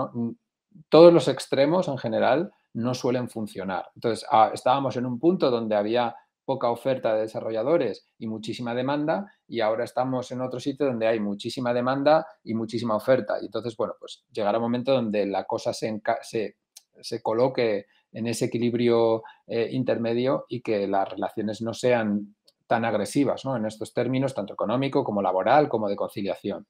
Todos 0.89 1.13
los 1.13 1.27
extremos 1.27 1.87
en 1.87 1.97
general 1.97 2.51
no 2.77 2.93
suelen 2.93 3.27
funcionar. 3.27 3.89
Entonces, 3.95 4.25
ah, 4.31 4.51
estábamos 4.53 4.95
en 4.97 5.05
un 5.07 5.19
punto 5.19 5.49
donde 5.49 5.75
había 5.75 6.15
poca 6.45 6.69
oferta 6.69 7.15
de 7.15 7.21
desarrolladores 7.21 8.07
y 8.19 8.27
muchísima 8.27 8.75
demanda 8.75 9.33
y 9.47 9.61
ahora 9.61 9.83
estamos 9.83 10.31
en 10.31 10.41
otro 10.41 10.59
sitio 10.59 10.85
donde 10.85 11.07
hay 11.07 11.19
muchísima 11.19 11.73
demanda 11.73 12.27
y 12.43 12.53
muchísima 12.53 12.95
oferta. 12.95 13.37
Y 13.41 13.45
entonces, 13.45 13.75
bueno, 13.75 13.95
pues 13.99 14.23
llegará 14.31 14.59
un 14.59 14.63
momento 14.65 14.93
donde 14.93 15.25
la 15.25 15.45
cosa 15.45 15.73
se, 15.73 15.99
se, 16.21 17.21
coloque 17.23 17.87
en 18.11 18.27
ese 18.27 18.45
equilibrio 18.45 19.23
eh, 19.47 19.69
intermedio 19.71 20.45
y 20.47 20.61
que 20.61 20.87
las 20.87 21.09
relaciones 21.09 21.61
no 21.63 21.73
sean 21.73 22.35
tan 22.67 22.85
agresivas 22.85 23.43
¿no? 23.43 23.57
en 23.57 23.65
estos 23.65 23.91
términos, 23.91 24.35
tanto 24.35 24.53
económico 24.53 25.03
como 25.03 25.21
laboral, 25.21 25.67
como 25.67 25.89
de 25.89 25.95
conciliación. 25.95 26.67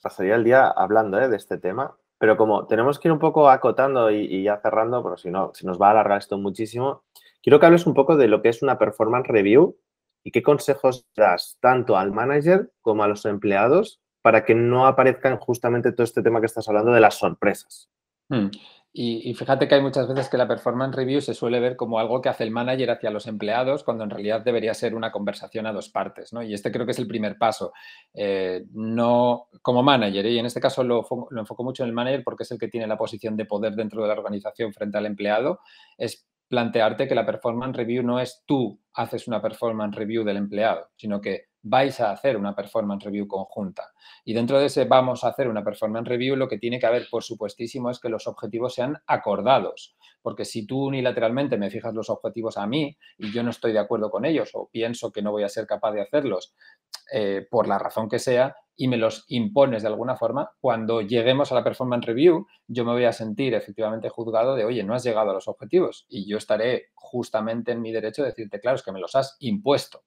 Pasaría 0.00 0.36
el 0.36 0.44
día 0.44 0.68
hablando 0.68 1.18
¿eh? 1.18 1.28
de 1.28 1.36
este 1.36 1.58
tema, 1.58 1.96
pero 2.18 2.36
como 2.36 2.66
tenemos 2.66 2.98
que 2.98 3.08
ir 3.08 3.12
un 3.12 3.18
poco 3.18 3.48
acotando 3.48 4.10
y, 4.10 4.42
ya 4.42 4.58
cerrando, 4.58 5.02
pero 5.02 5.16
si 5.16 5.30
no, 5.30 5.52
si 5.54 5.66
nos 5.66 5.80
va 5.80 5.88
a 5.88 5.90
alargar 5.90 6.18
esto 6.18 6.38
muchísimo, 6.38 7.04
quiero 7.42 7.60
que 7.60 7.66
hables 7.66 7.86
un 7.86 7.94
poco 7.94 8.16
de 8.16 8.28
lo 8.28 8.42
que 8.42 8.48
es 8.48 8.62
una 8.62 8.78
performance 8.78 9.28
review 9.28 9.76
y 10.24 10.30
qué 10.30 10.42
consejos 10.42 11.06
das 11.14 11.58
tanto 11.60 11.96
al 11.96 12.12
manager 12.12 12.72
como 12.80 13.04
a 13.04 13.08
los 13.08 13.24
empleados 13.26 14.00
para 14.22 14.44
que 14.44 14.54
no 14.54 14.86
aparezcan 14.86 15.36
justamente 15.36 15.92
todo 15.92 16.04
este 16.04 16.22
tema 16.22 16.40
que 16.40 16.46
estás 16.46 16.68
hablando 16.68 16.92
de 16.92 17.00
las 17.00 17.14
sorpresas. 17.14 17.88
Hmm. 18.28 18.48
Y, 18.98 19.34
fíjate 19.34 19.68
que 19.68 19.74
hay 19.74 19.82
muchas 19.82 20.08
veces 20.08 20.30
que 20.30 20.38
la 20.38 20.48
performance 20.48 20.96
review 20.96 21.20
se 21.20 21.34
suele 21.34 21.60
ver 21.60 21.76
como 21.76 21.98
algo 21.98 22.22
que 22.22 22.30
hace 22.30 22.44
el 22.44 22.50
manager 22.50 22.92
hacia 22.92 23.10
los 23.10 23.26
empleados, 23.26 23.84
cuando 23.84 24.04
en 24.04 24.08
realidad 24.08 24.40
debería 24.40 24.72
ser 24.72 24.94
una 24.94 25.12
conversación 25.12 25.66
a 25.66 25.72
dos 25.74 25.90
partes. 25.90 26.32
¿no? 26.32 26.42
Y 26.42 26.54
este 26.54 26.72
creo 26.72 26.86
que 26.86 26.92
es 26.92 26.98
el 26.98 27.06
primer 27.06 27.36
paso. 27.36 27.74
Eh, 28.14 28.64
no 28.72 29.48
como 29.60 29.82
manager, 29.82 30.24
¿eh? 30.24 30.30
y 30.30 30.38
en 30.38 30.46
este 30.46 30.60
caso 30.60 30.82
lo, 30.82 31.06
lo, 31.28 31.40
enfoco 31.40 31.62
mucho 31.62 31.82
en 31.82 31.90
el 31.90 31.94
manager 31.94 32.24
porque 32.24 32.44
es 32.44 32.50
el 32.52 32.58
que 32.58 32.68
tiene 32.68 32.86
la 32.86 32.96
posición 32.96 33.36
de 33.36 33.44
poder 33.44 33.74
dentro 33.74 34.00
de 34.00 34.08
la 34.08 34.14
organización 34.14 34.72
frente 34.72 34.96
al 34.96 35.04
empleado, 35.04 35.60
es 35.98 36.26
plantearte 36.48 37.06
que 37.06 37.14
la 37.14 37.26
performance 37.26 37.76
review 37.76 38.02
no 38.02 38.18
es 38.18 38.44
tú 38.46 38.80
haces 38.94 39.28
una 39.28 39.42
performance 39.42 39.94
review 39.94 40.24
del 40.24 40.38
empleado, 40.38 40.88
sino 40.96 41.20
que 41.20 41.48
vais 41.68 42.00
a 42.00 42.12
hacer 42.12 42.36
una 42.36 42.54
performance 42.54 43.04
review 43.04 43.26
conjunta. 43.26 43.92
Y 44.24 44.34
dentro 44.34 44.58
de 44.58 44.66
ese 44.66 44.84
vamos 44.84 45.24
a 45.24 45.28
hacer 45.28 45.48
una 45.48 45.64
performance 45.64 46.08
review, 46.08 46.36
lo 46.36 46.48
que 46.48 46.58
tiene 46.58 46.78
que 46.78 46.86
haber, 46.86 47.08
por 47.10 47.24
supuestísimo, 47.24 47.90
es 47.90 47.98
que 47.98 48.08
los 48.08 48.28
objetivos 48.28 48.74
sean 48.74 48.98
acordados. 49.06 49.96
Porque 50.22 50.44
si 50.44 50.66
tú 50.66 50.86
unilateralmente 50.86 51.58
me 51.58 51.70
fijas 51.70 51.92
los 51.92 52.08
objetivos 52.08 52.56
a 52.56 52.66
mí 52.66 52.96
y 53.18 53.32
yo 53.32 53.42
no 53.42 53.50
estoy 53.50 53.72
de 53.72 53.80
acuerdo 53.80 54.10
con 54.10 54.24
ellos 54.24 54.50
o 54.54 54.68
pienso 54.70 55.10
que 55.10 55.22
no 55.22 55.32
voy 55.32 55.42
a 55.42 55.48
ser 55.48 55.66
capaz 55.66 55.92
de 55.92 56.02
hacerlos 56.02 56.54
eh, 57.12 57.46
por 57.50 57.66
la 57.66 57.78
razón 57.78 58.08
que 58.08 58.18
sea 58.18 58.56
y 58.76 58.88
me 58.88 58.96
los 58.96 59.24
impones 59.28 59.82
de 59.82 59.88
alguna 59.88 60.16
forma, 60.16 60.50
cuando 60.60 61.00
lleguemos 61.00 61.50
a 61.50 61.54
la 61.54 61.64
performance 61.64 62.04
review, 62.04 62.46
yo 62.68 62.84
me 62.84 62.92
voy 62.92 63.04
a 63.04 63.12
sentir 63.12 63.54
efectivamente 63.54 64.10
juzgado 64.10 64.54
de, 64.54 64.64
oye, 64.64 64.84
no 64.84 64.94
has 64.94 65.02
llegado 65.02 65.30
a 65.30 65.34
los 65.34 65.48
objetivos 65.48 66.04
y 66.08 66.28
yo 66.28 66.36
estaré 66.36 66.90
justamente 66.94 67.72
en 67.72 67.80
mi 67.80 67.90
derecho 67.90 68.22
de 68.22 68.28
decirte, 68.28 68.60
claro, 68.60 68.76
es 68.76 68.82
que 68.82 68.92
me 68.92 69.00
los 69.00 69.14
has 69.14 69.36
impuesto. 69.40 70.02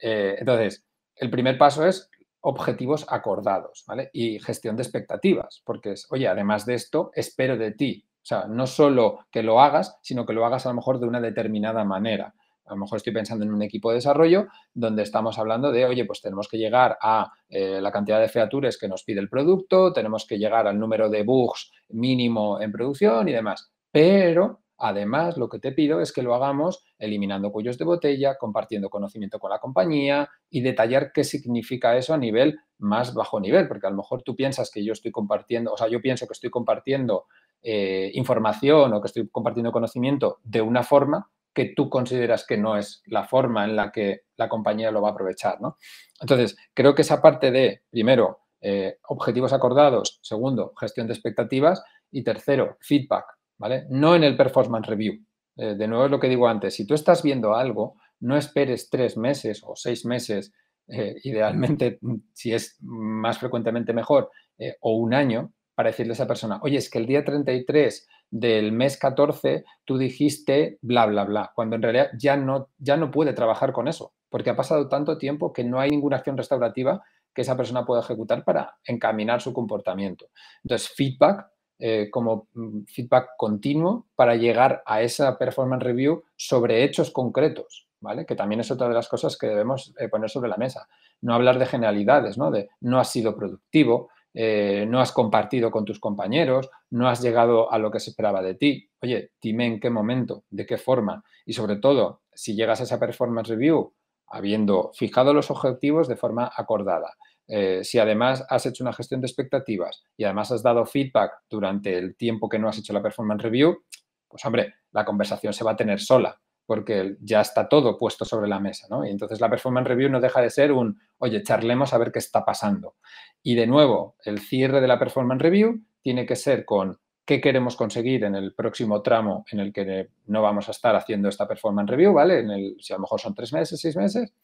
Eh, 0.00 0.36
entonces, 0.38 0.87
el 1.20 1.30
primer 1.30 1.58
paso 1.58 1.86
es 1.86 2.10
objetivos 2.40 3.06
acordados, 3.08 3.84
¿vale? 3.86 4.10
Y 4.12 4.38
gestión 4.38 4.76
de 4.76 4.82
expectativas, 4.82 5.62
porque 5.64 5.92
es, 5.92 6.06
oye, 6.10 6.28
además 6.28 6.66
de 6.66 6.74
esto, 6.74 7.10
espero 7.14 7.56
de 7.56 7.72
ti. 7.72 8.06
O 8.16 8.26
sea, 8.28 8.46
no 8.46 8.66
solo 8.66 9.20
que 9.30 9.42
lo 9.42 9.60
hagas, 9.60 9.98
sino 10.02 10.26
que 10.26 10.32
lo 10.32 10.44
hagas 10.44 10.66
a 10.66 10.70
lo 10.70 10.76
mejor 10.76 11.00
de 11.00 11.06
una 11.06 11.20
determinada 11.20 11.84
manera. 11.84 12.34
A 12.66 12.74
lo 12.74 12.80
mejor 12.80 12.98
estoy 12.98 13.14
pensando 13.14 13.44
en 13.44 13.52
un 13.52 13.62
equipo 13.62 13.88
de 13.90 13.96
desarrollo 13.96 14.46
donde 14.74 15.02
estamos 15.02 15.38
hablando 15.38 15.72
de, 15.72 15.86
oye, 15.86 16.04
pues 16.04 16.20
tenemos 16.20 16.48
que 16.48 16.58
llegar 16.58 16.98
a 17.00 17.32
eh, 17.48 17.80
la 17.80 17.90
cantidad 17.90 18.20
de 18.20 18.28
features 18.28 18.78
que 18.78 18.88
nos 18.88 19.04
pide 19.04 19.20
el 19.20 19.30
producto, 19.30 19.92
tenemos 19.92 20.26
que 20.26 20.38
llegar 20.38 20.66
al 20.66 20.78
número 20.78 21.08
de 21.08 21.22
bugs 21.22 21.72
mínimo 21.88 22.60
en 22.60 22.70
producción 22.70 23.28
y 23.28 23.32
demás. 23.32 23.72
Pero 23.90 24.60
Además, 24.78 25.36
lo 25.36 25.48
que 25.48 25.58
te 25.58 25.72
pido 25.72 26.00
es 26.00 26.12
que 26.12 26.22
lo 26.22 26.34
hagamos 26.34 26.84
eliminando 26.98 27.50
cuellos 27.50 27.78
de 27.78 27.84
botella, 27.84 28.36
compartiendo 28.38 28.88
conocimiento 28.88 29.40
con 29.40 29.50
la 29.50 29.58
compañía 29.58 30.30
y 30.48 30.60
detallar 30.60 31.10
qué 31.12 31.24
significa 31.24 31.96
eso 31.96 32.14
a 32.14 32.18
nivel 32.18 32.60
más 32.78 33.12
bajo 33.12 33.40
nivel, 33.40 33.66
porque 33.66 33.88
a 33.88 33.90
lo 33.90 33.96
mejor 33.96 34.22
tú 34.22 34.36
piensas 34.36 34.70
que 34.70 34.84
yo 34.84 34.92
estoy 34.92 35.10
compartiendo, 35.10 35.72
o 35.72 35.76
sea, 35.76 35.88
yo 35.88 36.00
pienso 36.00 36.28
que 36.28 36.32
estoy 36.32 36.50
compartiendo 36.50 37.26
eh, 37.60 38.12
información 38.14 38.92
o 38.92 39.00
que 39.00 39.08
estoy 39.08 39.28
compartiendo 39.28 39.72
conocimiento 39.72 40.38
de 40.44 40.60
una 40.60 40.84
forma 40.84 41.28
que 41.52 41.72
tú 41.74 41.90
consideras 41.90 42.46
que 42.46 42.56
no 42.56 42.76
es 42.76 43.02
la 43.06 43.24
forma 43.24 43.64
en 43.64 43.74
la 43.74 43.90
que 43.90 44.20
la 44.36 44.48
compañía 44.48 44.92
lo 44.92 45.02
va 45.02 45.08
a 45.08 45.12
aprovechar, 45.12 45.60
¿no? 45.60 45.76
Entonces, 46.20 46.56
creo 46.72 46.94
que 46.94 47.02
esa 47.02 47.20
parte 47.20 47.50
de, 47.50 47.82
primero, 47.90 48.42
eh, 48.60 48.98
objetivos 49.08 49.52
acordados, 49.52 50.20
segundo, 50.22 50.72
gestión 50.78 51.08
de 51.08 51.14
expectativas 51.14 51.82
y 52.12 52.22
tercero, 52.22 52.76
feedback 52.80 53.37
¿vale? 53.58 53.86
No 53.90 54.14
en 54.14 54.24
el 54.24 54.36
performance 54.36 54.86
review. 54.86 55.14
Eh, 55.56 55.74
de 55.74 55.88
nuevo 55.88 56.04
es 56.04 56.10
lo 56.10 56.20
que 56.20 56.28
digo 56.28 56.48
antes, 56.48 56.74
si 56.74 56.86
tú 56.86 56.94
estás 56.94 57.22
viendo 57.22 57.54
algo, 57.54 57.96
no 58.20 58.36
esperes 58.36 58.88
tres 58.88 59.16
meses 59.16 59.62
o 59.64 59.74
seis 59.74 60.06
meses, 60.06 60.52
eh, 60.86 61.16
idealmente, 61.24 61.98
si 62.32 62.52
es 62.52 62.78
más 62.80 63.38
frecuentemente 63.38 63.92
mejor, 63.92 64.30
eh, 64.58 64.76
o 64.80 64.96
un 64.96 65.14
año, 65.14 65.52
para 65.74 65.90
decirle 65.90 66.12
a 66.12 66.14
esa 66.14 66.26
persona, 66.26 66.58
oye, 66.62 66.78
es 66.78 66.90
que 66.90 66.98
el 66.98 67.06
día 67.06 67.24
33 67.24 68.08
del 68.30 68.72
mes 68.72 68.98
14 68.98 69.64
tú 69.84 69.96
dijiste 69.96 70.78
bla, 70.82 71.06
bla, 71.06 71.24
bla, 71.24 71.52
cuando 71.54 71.76
en 71.76 71.82
realidad 71.82 72.10
ya 72.18 72.36
no, 72.36 72.70
ya 72.78 72.96
no 72.96 73.12
puede 73.12 73.32
trabajar 73.32 73.72
con 73.72 73.86
eso, 73.86 74.12
porque 74.28 74.50
ha 74.50 74.56
pasado 74.56 74.88
tanto 74.88 75.18
tiempo 75.18 75.52
que 75.52 75.62
no 75.62 75.78
hay 75.78 75.90
ninguna 75.90 76.16
acción 76.16 76.36
restaurativa 76.36 77.00
que 77.32 77.42
esa 77.42 77.56
persona 77.56 77.86
pueda 77.86 78.00
ejecutar 78.00 78.44
para 78.44 78.76
encaminar 78.84 79.40
su 79.40 79.52
comportamiento. 79.52 80.26
Entonces, 80.64 80.88
feedback 80.88 81.46
eh, 81.78 82.08
como 82.10 82.48
mm, 82.54 82.84
feedback 82.86 83.30
continuo 83.36 84.06
para 84.14 84.36
llegar 84.36 84.82
a 84.86 85.02
esa 85.02 85.38
performance 85.38 85.84
review 85.84 86.24
sobre 86.36 86.84
hechos 86.84 87.10
concretos. 87.10 87.86
¿vale? 88.00 88.26
Que 88.26 88.36
también 88.36 88.60
es 88.60 88.70
otra 88.70 88.88
de 88.88 88.94
las 88.94 89.08
cosas 89.08 89.36
que 89.36 89.48
debemos 89.48 89.92
eh, 89.98 90.08
poner 90.08 90.30
sobre 90.30 90.48
la 90.48 90.56
mesa. 90.56 90.88
No 91.20 91.34
hablar 91.34 91.58
de 91.58 91.66
generalidades, 91.66 92.38
¿no? 92.38 92.50
De 92.50 92.68
no 92.80 93.00
has 93.00 93.10
sido 93.10 93.34
productivo, 93.34 94.10
eh, 94.34 94.86
no 94.88 95.00
has 95.00 95.12
compartido 95.12 95.70
con 95.70 95.84
tus 95.84 95.98
compañeros, 95.98 96.70
no 96.90 97.08
has 97.08 97.20
llegado 97.20 97.72
a 97.72 97.78
lo 97.78 97.90
que 97.90 98.00
se 98.00 98.10
esperaba 98.10 98.42
de 98.42 98.54
ti. 98.54 98.88
Oye, 99.02 99.32
dime 99.42 99.66
en 99.66 99.80
qué 99.80 99.90
momento, 99.90 100.44
de 100.50 100.66
qué 100.66 100.78
forma 100.78 101.24
y 101.48 101.54
sobre 101.54 101.76
todo, 101.76 102.20
si 102.34 102.54
llegas 102.54 102.80
a 102.80 102.84
esa 102.84 103.00
performance 103.00 103.48
review 103.48 103.94
habiendo 104.26 104.90
fijado 104.92 105.32
los 105.32 105.50
objetivos 105.50 106.06
de 106.06 106.16
forma 106.16 106.50
acordada, 106.54 107.16
eh, 107.48 107.82
si 107.82 107.98
además 107.98 108.44
has 108.48 108.66
hecho 108.66 108.84
una 108.84 108.92
gestión 108.92 109.20
de 109.20 109.26
expectativas 109.26 110.04
y 110.16 110.24
además 110.24 110.52
has 110.52 110.62
dado 110.62 110.84
feedback 110.84 111.32
durante 111.48 111.96
el 111.96 112.14
tiempo 112.16 112.48
que 112.48 112.58
no 112.58 112.68
has 112.68 112.78
hecho 112.78 112.92
la 112.92 113.02
performance 113.02 113.42
review, 113.42 113.84
pues 114.28 114.44
hombre, 114.44 114.74
la 114.92 115.04
conversación 115.04 115.52
se 115.52 115.64
va 115.64 115.72
a 115.72 115.76
tener 115.76 116.00
sola 116.00 116.38
porque 116.66 117.16
ya 117.22 117.40
está 117.40 117.66
todo 117.66 117.96
puesto 117.96 118.26
sobre 118.26 118.46
la 118.46 118.60
mesa, 118.60 118.86
¿no? 118.90 119.06
Y 119.06 119.08
entonces 119.08 119.40
la 119.40 119.48
performance 119.48 119.88
review 119.88 120.10
no 120.10 120.20
deja 120.20 120.42
de 120.42 120.50
ser 120.50 120.70
un, 120.70 121.00
oye, 121.16 121.42
charlemos 121.42 121.94
a 121.94 121.98
ver 121.98 122.12
qué 122.12 122.18
está 122.18 122.44
pasando. 122.44 122.96
Y 123.42 123.54
de 123.54 123.66
nuevo, 123.66 124.16
el 124.22 124.38
cierre 124.38 124.82
de 124.82 124.86
la 124.86 124.98
performance 124.98 125.40
review 125.40 125.80
tiene 126.02 126.26
que 126.26 126.36
ser 126.36 126.66
con 126.66 126.98
qué 127.24 127.40
queremos 127.40 127.74
conseguir 127.74 128.24
en 128.24 128.34
el 128.34 128.54
próximo 128.54 129.00
tramo 129.00 129.46
en 129.50 129.60
el 129.60 129.72
que 129.72 130.10
no 130.26 130.42
vamos 130.42 130.68
a 130.68 130.72
estar 130.72 130.94
haciendo 130.94 131.30
esta 131.30 131.48
performance 131.48 131.88
review, 131.88 132.12
¿vale? 132.12 132.40
En 132.40 132.50
el, 132.50 132.76
si 132.80 132.92
a 132.92 132.96
lo 132.96 133.00
mejor 133.00 133.18
son 133.18 133.34
tres 133.34 133.50
meses, 133.54 133.80
seis 133.80 133.96
meses, 133.96 134.34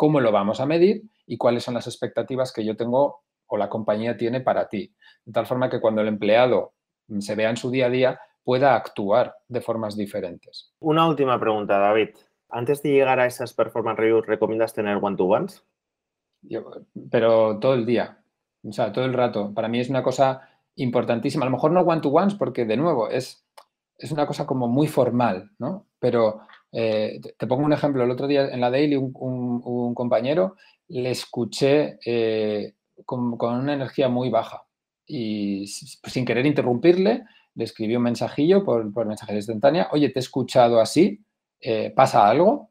cómo 0.00 0.18
lo 0.20 0.32
vamos 0.32 0.60
a 0.60 0.64
medir 0.64 1.02
y 1.26 1.36
cuáles 1.36 1.62
son 1.62 1.74
las 1.74 1.86
expectativas 1.86 2.54
que 2.54 2.64
yo 2.64 2.74
tengo 2.74 3.20
o 3.46 3.58
la 3.58 3.68
compañía 3.68 4.16
tiene 4.16 4.40
para 4.40 4.66
ti. 4.66 4.94
De 5.26 5.32
tal 5.32 5.44
forma 5.44 5.68
que 5.68 5.78
cuando 5.78 6.00
el 6.00 6.08
empleado 6.08 6.72
se 7.18 7.34
vea 7.34 7.50
en 7.50 7.58
su 7.58 7.70
día 7.70 7.84
a 7.84 7.90
día, 7.90 8.20
pueda 8.42 8.74
actuar 8.76 9.36
de 9.46 9.60
formas 9.60 9.98
diferentes. 9.98 10.72
Una 10.78 11.06
última 11.06 11.38
pregunta, 11.38 11.78
David. 11.78 12.16
Antes 12.48 12.82
de 12.82 12.92
llegar 12.92 13.20
a 13.20 13.26
esas 13.26 13.52
performance 13.52 13.98
reviews, 13.98 14.24
¿recomiendas 14.24 14.72
tener 14.72 14.96
one-to-ones? 15.02 15.66
Pero 17.10 17.58
todo 17.58 17.74
el 17.74 17.84
día, 17.84 18.24
o 18.66 18.72
sea, 18.72 18.92
todo 18.92 19.04
el 19.04 19.12
rato. 19.12 19.52
Para 19.52 19.68
mí 19.68 19.80
es 19.80 19.90
una 19.90 20.02
cosa 20.02 20.48
importantísima. 20.76 21.44
A 21.44 21.50
lo 21.50 21.56
mejor 21.56 21.72
no 21.72 21.82
one-to-ones 21.82 22.36
porque, 22.36 22.64
de 22.64 22.78
nuevo, 22.78 23.10
es, 23.10 23.46
es 23.98 24.10
una 24.12 24.26
cosa 24.26 24.46
como 24.46 24.66
muy 24.66 24.88
formal, 24.88 25.50
¿no? 25.58 25.88
Pero 25.98 26.40
eh, 26.72 27.20
te 27.36 27.46
pongo 27.46 27.64
un 27.64 27.72
ejemplo. 27.72 28.02
El 28.02 28.10
otro 28.10 28.26
día 28.26 28.48
en 28.48 28.60
la 28.60 28.70
Daily 28.70 28.96
un, 28.96 29.94
compañero 29.94 30.56
le 30.88 31.10
escuché 31.10 31.98
eh, 32.04 32.74
con, 33.04 33.36
una 33.40 33.74
energía 33.74 34.08
muy 34.08 34.30
baja 34.30 34.62
y 35.06 35.66
sin 35.66 36.24
querer 36.24 36.46
interrumpirle 36.46 37.24
le 37.54 37.64
escribí 37.64 37.96
un 37.96 38.04
mensajillo 38.04 38.64
por, 38.64 38.92
por 38.92 39.06
mensajería 39.06 39.40
instantánea, 39.40 39.88
oye, 39.92 40.08
te 40.10 40.18
he 40.18 40.22
escuchado 40.22 40.80
así, 40.80 41.24
eh, 41.60 41.92
¿pasa 41.94 42.28
algo? 42.28 42.70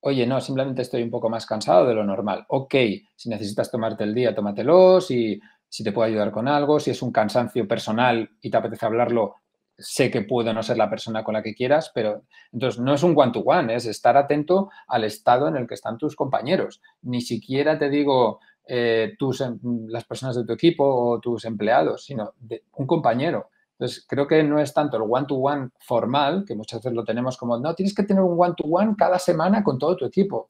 Oye, 0.00 0.26
no, 0.26 0.40
simplemente 0.40 0.82
estoy 0.82 1.02
un 1.02 1.10
poco 1.10 1.28
más 1.28 1.44
cansado 1.44 1.86
de 1.86 1.94
lo 1.94 2.04
normal. 2.04 2.46
Ok, 2.48 2.74
si 3.14 3.28
necesitas 3.28 3.70
tomarte 3.70 4.04
el 4.04 4.14
día, 4.14 4.34
tómatelo, 4.34 5.00
si, 5.00 5.38
si 5.68 5.84
te 5.84 5.92
puedo 5.92 6.08
ayudar 6.08 6.30
con 6.30 6.48
algo, 6.48 6.80
si 6.80 6.90
es 6.90 7.02
un 7.02 7.12
cansancio 7.12 7.68
personal 7.68 8.30
y 8.40 8.50
te 8.50 8.56
apetece 8.56 8.86
hablarlo, 8.86 9.36
sé 9.80 10.10
que 10.10 10.22
puedo 10.22 10.52
no 10.52 10.62
ser 10.62 10.76
la 10.76 10.90
persona 10.90 11.24
con 11.24 11.34
la 11.34 11.42
que 11.42 11.54
quieras, 11.54 11.90
pero 11.94 12.22
entonces 12.52 12.80
no 12.80 12.94
es 12.94 13.02
un 13.02 13.14
one-to-one, 13.16 13.74
es 13.74 13.86
estar 13.86 14.16
atento 14.16 14.70
al 14.86 15.04
estado 15.04 15.48
en 15.48 15.56
el 15.56 15.66
que 15.66 15.74
están 15.74 15.98
tus 15.98 16.14
compañeros. 16.14 16.80
Ni 17.02 17.20
siquiera 17.20 17.78
te 17.78 17.88
digo 17.88 18.40
eh, 18.66 19.14
tus, 19.18 19.40
em, 19.40 19.58
las 19.88 20.04
personas 20.04 20.36
de 20.36 20.44
tu 20.44 20.52
equipo 20.52 20.84
o 20.84 21.20
tus 21.20 21.44
empleados, 21.44 22.04
sino 22.04 22.34
de 22.38 22.64
un 22.74 22.86
compañero. 22.86 23.50
Entonces, 23.72 24.04
creo 24.06 24.26
que 24.26 24.42
no 24.42 24.60
es 24.60 24.74
tanto 24.74 24.98
el 24.98 25.04
one-to-one 25.08 25.70
formal, 25.78 26.44
que 26.46 26.54
muchas 26.54 26.80
veces 26.80 26.94
lo 26.94 27.02
tenemos 27.02 27.38
como, 27.38 27.58
no, 27.58 27.74
tienes 27.74 27.94
que 27.94 28.02
tener 28.02 28.22
un 28.22 28.36
one-to-one 28.38 28.94
cada 28.96 29.18
semana 29.18 29.64
con 29.64 29.78
todo 29.78 29.96
tu 29.96 30.04
equipo. 30.04 30.46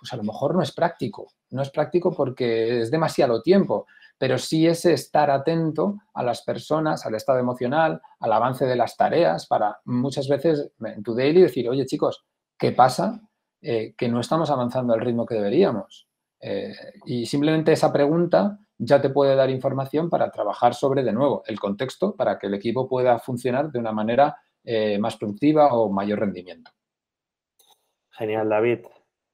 Pues 0.00 0.12
a 0.12 0.16
lo 0.16 0.22
mejor 0.22 0.54
no 0.54 0.62
es 0.62 0.72
práctico. 0.72 1.28
No 1.50 1.62
es 1.62 1.70
práctico 1.70 2.10
porque 2.12 2.80
es 2.80 2.90
demasiado 2.90 3.42
tiempo, 3.42 3.86
pero 4.18 4.38
sí 4.38 4.66
es 4.66 4.84
estar 4.86 5.30
atento 5.30 5.98
a 6.14 6.22
las 6.22 6.42
personas, 6.42 7.06
al 7.06 7.14
estado 7.14 7.38
emocional, 7.38 8.00
al 8.18 8.32
avance 8.32 8.66
de 8.66 8.76
las 8.76 8.96
tareas, 8.96 9.46
para 9.46 9.80
muchas 9.84 10.28
veces 10.28 10.70
en 10.84 11.02
tu 11.02 11.14
daily 11.14 11.42
decir, 11.42 11.68
oye 11.68 11.86
chicos, 11.86 12.24
¿qué 12.58 12.72
pasa? 12.72 13.20
Eh, 13.62 13.94
que 13.96 14.08
no 14.08 14.20
estamos 14.20 14.50
avanzando 14.50 14.94
al 14.94 15.00
ritmo 15.00 15.26
que 15.26 15.34
deberíamos. 15.34 16.08
Eh, 16.40 16.74
y 17.04 17.26
simplemente 17.26 17.72
esa 17.72 17.92
pregunta 17.92 18.58
ya 18.78 19.00
te 19.00 19.10
puede 19.10 19.36
dar 19.36 19.50
información 19.50 20.08
para 20.08 20.30
trabajar 20.30 20.74
sobre, 20.74 21.02
de 21.02 21.12
nuevo, 21.12 21.42
el 21.46 21.60
contexto 21.60 22.16
para 22.16 22.38
que 22.38 22.46
el 22.46 22.54
equipo 22.54 22.88
pueda 22.88 23.18
funcionar 23.18 23.70
de 23.70 23.78
una 23.78 23.92
manera 23.92 24.38
eh, 24.64 24.98
más 24.98 25.16
productiva 25.16 25.74
o 25.74 25.90
mayor 25.90 26.20
rendimiento. 26.20 26.70
Genial, 28.10 28.48
David. 28.48 28.80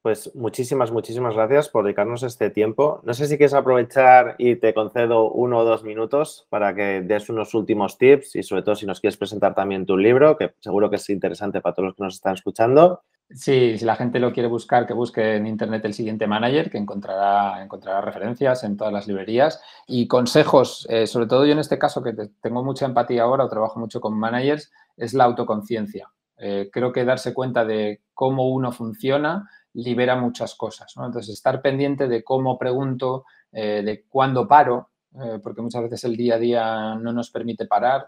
Pues 0.06 0.32
muchísimas, 0.36 0.92
muchísimas 0.92 1.34
gracias 1.34 1.68
por 1.68 1.82
dedicarnos 1.82 2.22
este 2.22 2.48
tiempo. 2.50 3.00
No 3.02 3.12
sé 3.12 3.26
si 3.26 3.36
quieres 3.36 3.54
aprovechar 3.54 4.36
y 4.38 4.54
te 4.54 4.72
concedo 4.72 5.32
uno 5.32 5.58
o 5.58 5.64
dos 5.64 5.82
minutos 5.82 6.46
para 6.48 6.76
que 6.76 7.02
des 7.02 7.28
unos 7.28 7.54
últimos 7.54 7.98
tips 7.98 8.36
y 8.36 8.44
sobre 8.44 8.62
todo 8.62 8.76
si 8.76 8.86
nos 8.86 9.00
quieres 9.00 9.16
presentar 9.16 9.56
también 9.56 9.84
tu 9.84 9.96
libro, 9.96 10.36
que 10.36 10.54
seguro 10.60 10.88
que 10.90 10.94
es 10.94 11.10
interesante 11.10 11.60
para 11.60 11.74
todos 11.74 11.86
los 11.86 11.96
que 11.96 12.04
nos 12.04 12.14
están 12.14 12.34
escuchando. 12.34 13.02
Sí, 13.30 13.76
si 13.78 13.84
la 13.84 13.96
gente 13.96 14.20
lo 14.20 14.32
quiere 14.32 14.48
buscar, 14.48 14.86
que 14.86 14.94
busque 14.94 15.34
en 15.34 15.48
internet 15.48 15.84
el 15.84 15.92
siguiente 15.92 16.28
manager, 16.28 16.70
que 16.70 16.78
encontrará, 16.78 17.60
encontrará 17.60 18.00
referencias 18.00 18.62
en 18.62 18.76
todas 18.76 18.92
las 18.92 19.08
librerías 19.08 19.60
y 19.88 20.06
consejos, 20.06 20.86
eh, 20.88 21.08
sobre 21.08 21.26
todo 21.26 21.44
yo 21.44 21.52
en 21.52 21.58
este 21.58 21.80
caso 21.80 22.04
que 22.04 22.12
tengo 22.40 22.62
mucha 22.62 22.86
empatía 22.86 23.24
ahora 23.24 23.44
o 23.44 23.48
trabajo 23.48 23.80
mucho 23.80 24.00
con 24.00 24.16
managers, 24.16 24.70
es 24.96 25.14
la 25.14 25.24
autoconciencia. 25.24 26.12
Eh, 26.38 26.68
creo 26.72 26.92
que 26.92 27.04
darse 27.04 27.34
cuenta 27.34 27.64
de 27.64 28.02
cómo 28.14 28.50
uno 28.50 28.70
funciona 28.70 29.48
libera 29.76 30.16
muchas 30.16 30.54
cosas. 30.54 30.92
Entonces, 30.96 31.30
estar 31.30 31.62
pendiente 31.62 32.08
de 32.08 32.24
cómo 32.24 32.58
pregunto, 32.58 33.24
eh, 33.52 33.82
de 33.84 34.04
cuándo 34.08 34.46
paro, 34.46 34.90
porque 35.42 35.62
muchas 35.62 35.82
veces 35.84 36.04
el 36.04 36.14
día 36.14 36.34
a 36.34 36.38
día 36.38 36.94
no 36.94 37.10
nos 37.10 37.30
permite 37.30 37.64
parar 37.64 38.06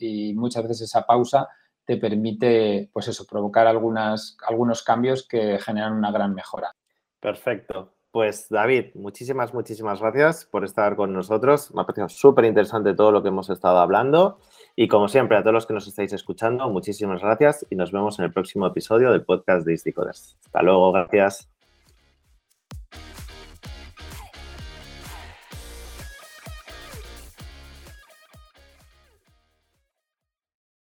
y 0.00 0.32
muchas 0.32 0.62
veces 0.62 0.82
esa 0.82 1.04
pausa 1.04 1.46
te 1.84 1.98
permite, 1.98 2.88
pues 2.94 3.08
eso, 3.08 3.26
provocar 3.26 3.66
algunos 3.66 4.82
cambios 4.82 5.28
que 5.28 5.58
generan 5.58 5.92
una 5.92 6.10
gran 6.10 6.34
mejora. 6.34 6.74
Perfecto. 7.20 7.92
Pues 8.10 8.48
David, 8.48 8.94
muchísimas, 8.94 9.52
muchísimas 9.52 10.00
gracias 10.00 10.46
por 10.46 10.64
estar 10.64 10.96
con 10.96 11.12
nosotros. 11.12 11.74
Me 11.74 11.82
ha 11.82 11.84
parecido 11.84 12.08
súper 12.08 12.46
interesante 12.46 12.94
todo 12.94 13.12
lo 13.12 13.22
que 13.22 13.28
hemos 13.28 13.50
estado 13.50 13.76
hablando. 13.76 14.38
Y 14.78 14.88
como 14.88 15.08
siempre, 15.08 15.38
a 15.38 15.40
todos 15.40 15.54
los 15.54 15.66
que 15.66 15.72
nos 15.72 15.88
estáis 15.88 16.12
escuchando, 16.12 16.68
muchísimas 16.68 17.22
gracias 17.22 17.66
y 17.70 17.76
nos 17.76 17.92
vemos 17.92 18.18
en 18.18 18.26
el 18.26 18.32
próximo 18.32 18.66
episodio 18.66 19.10
del 19.10 19.24
podcast 19.24 19.66
de 19.66 19.72
Isticoders. 19.72 20.36
Hasta 20.44 20.62
luego, 20.62 20.92
gracias. 20.92 21.55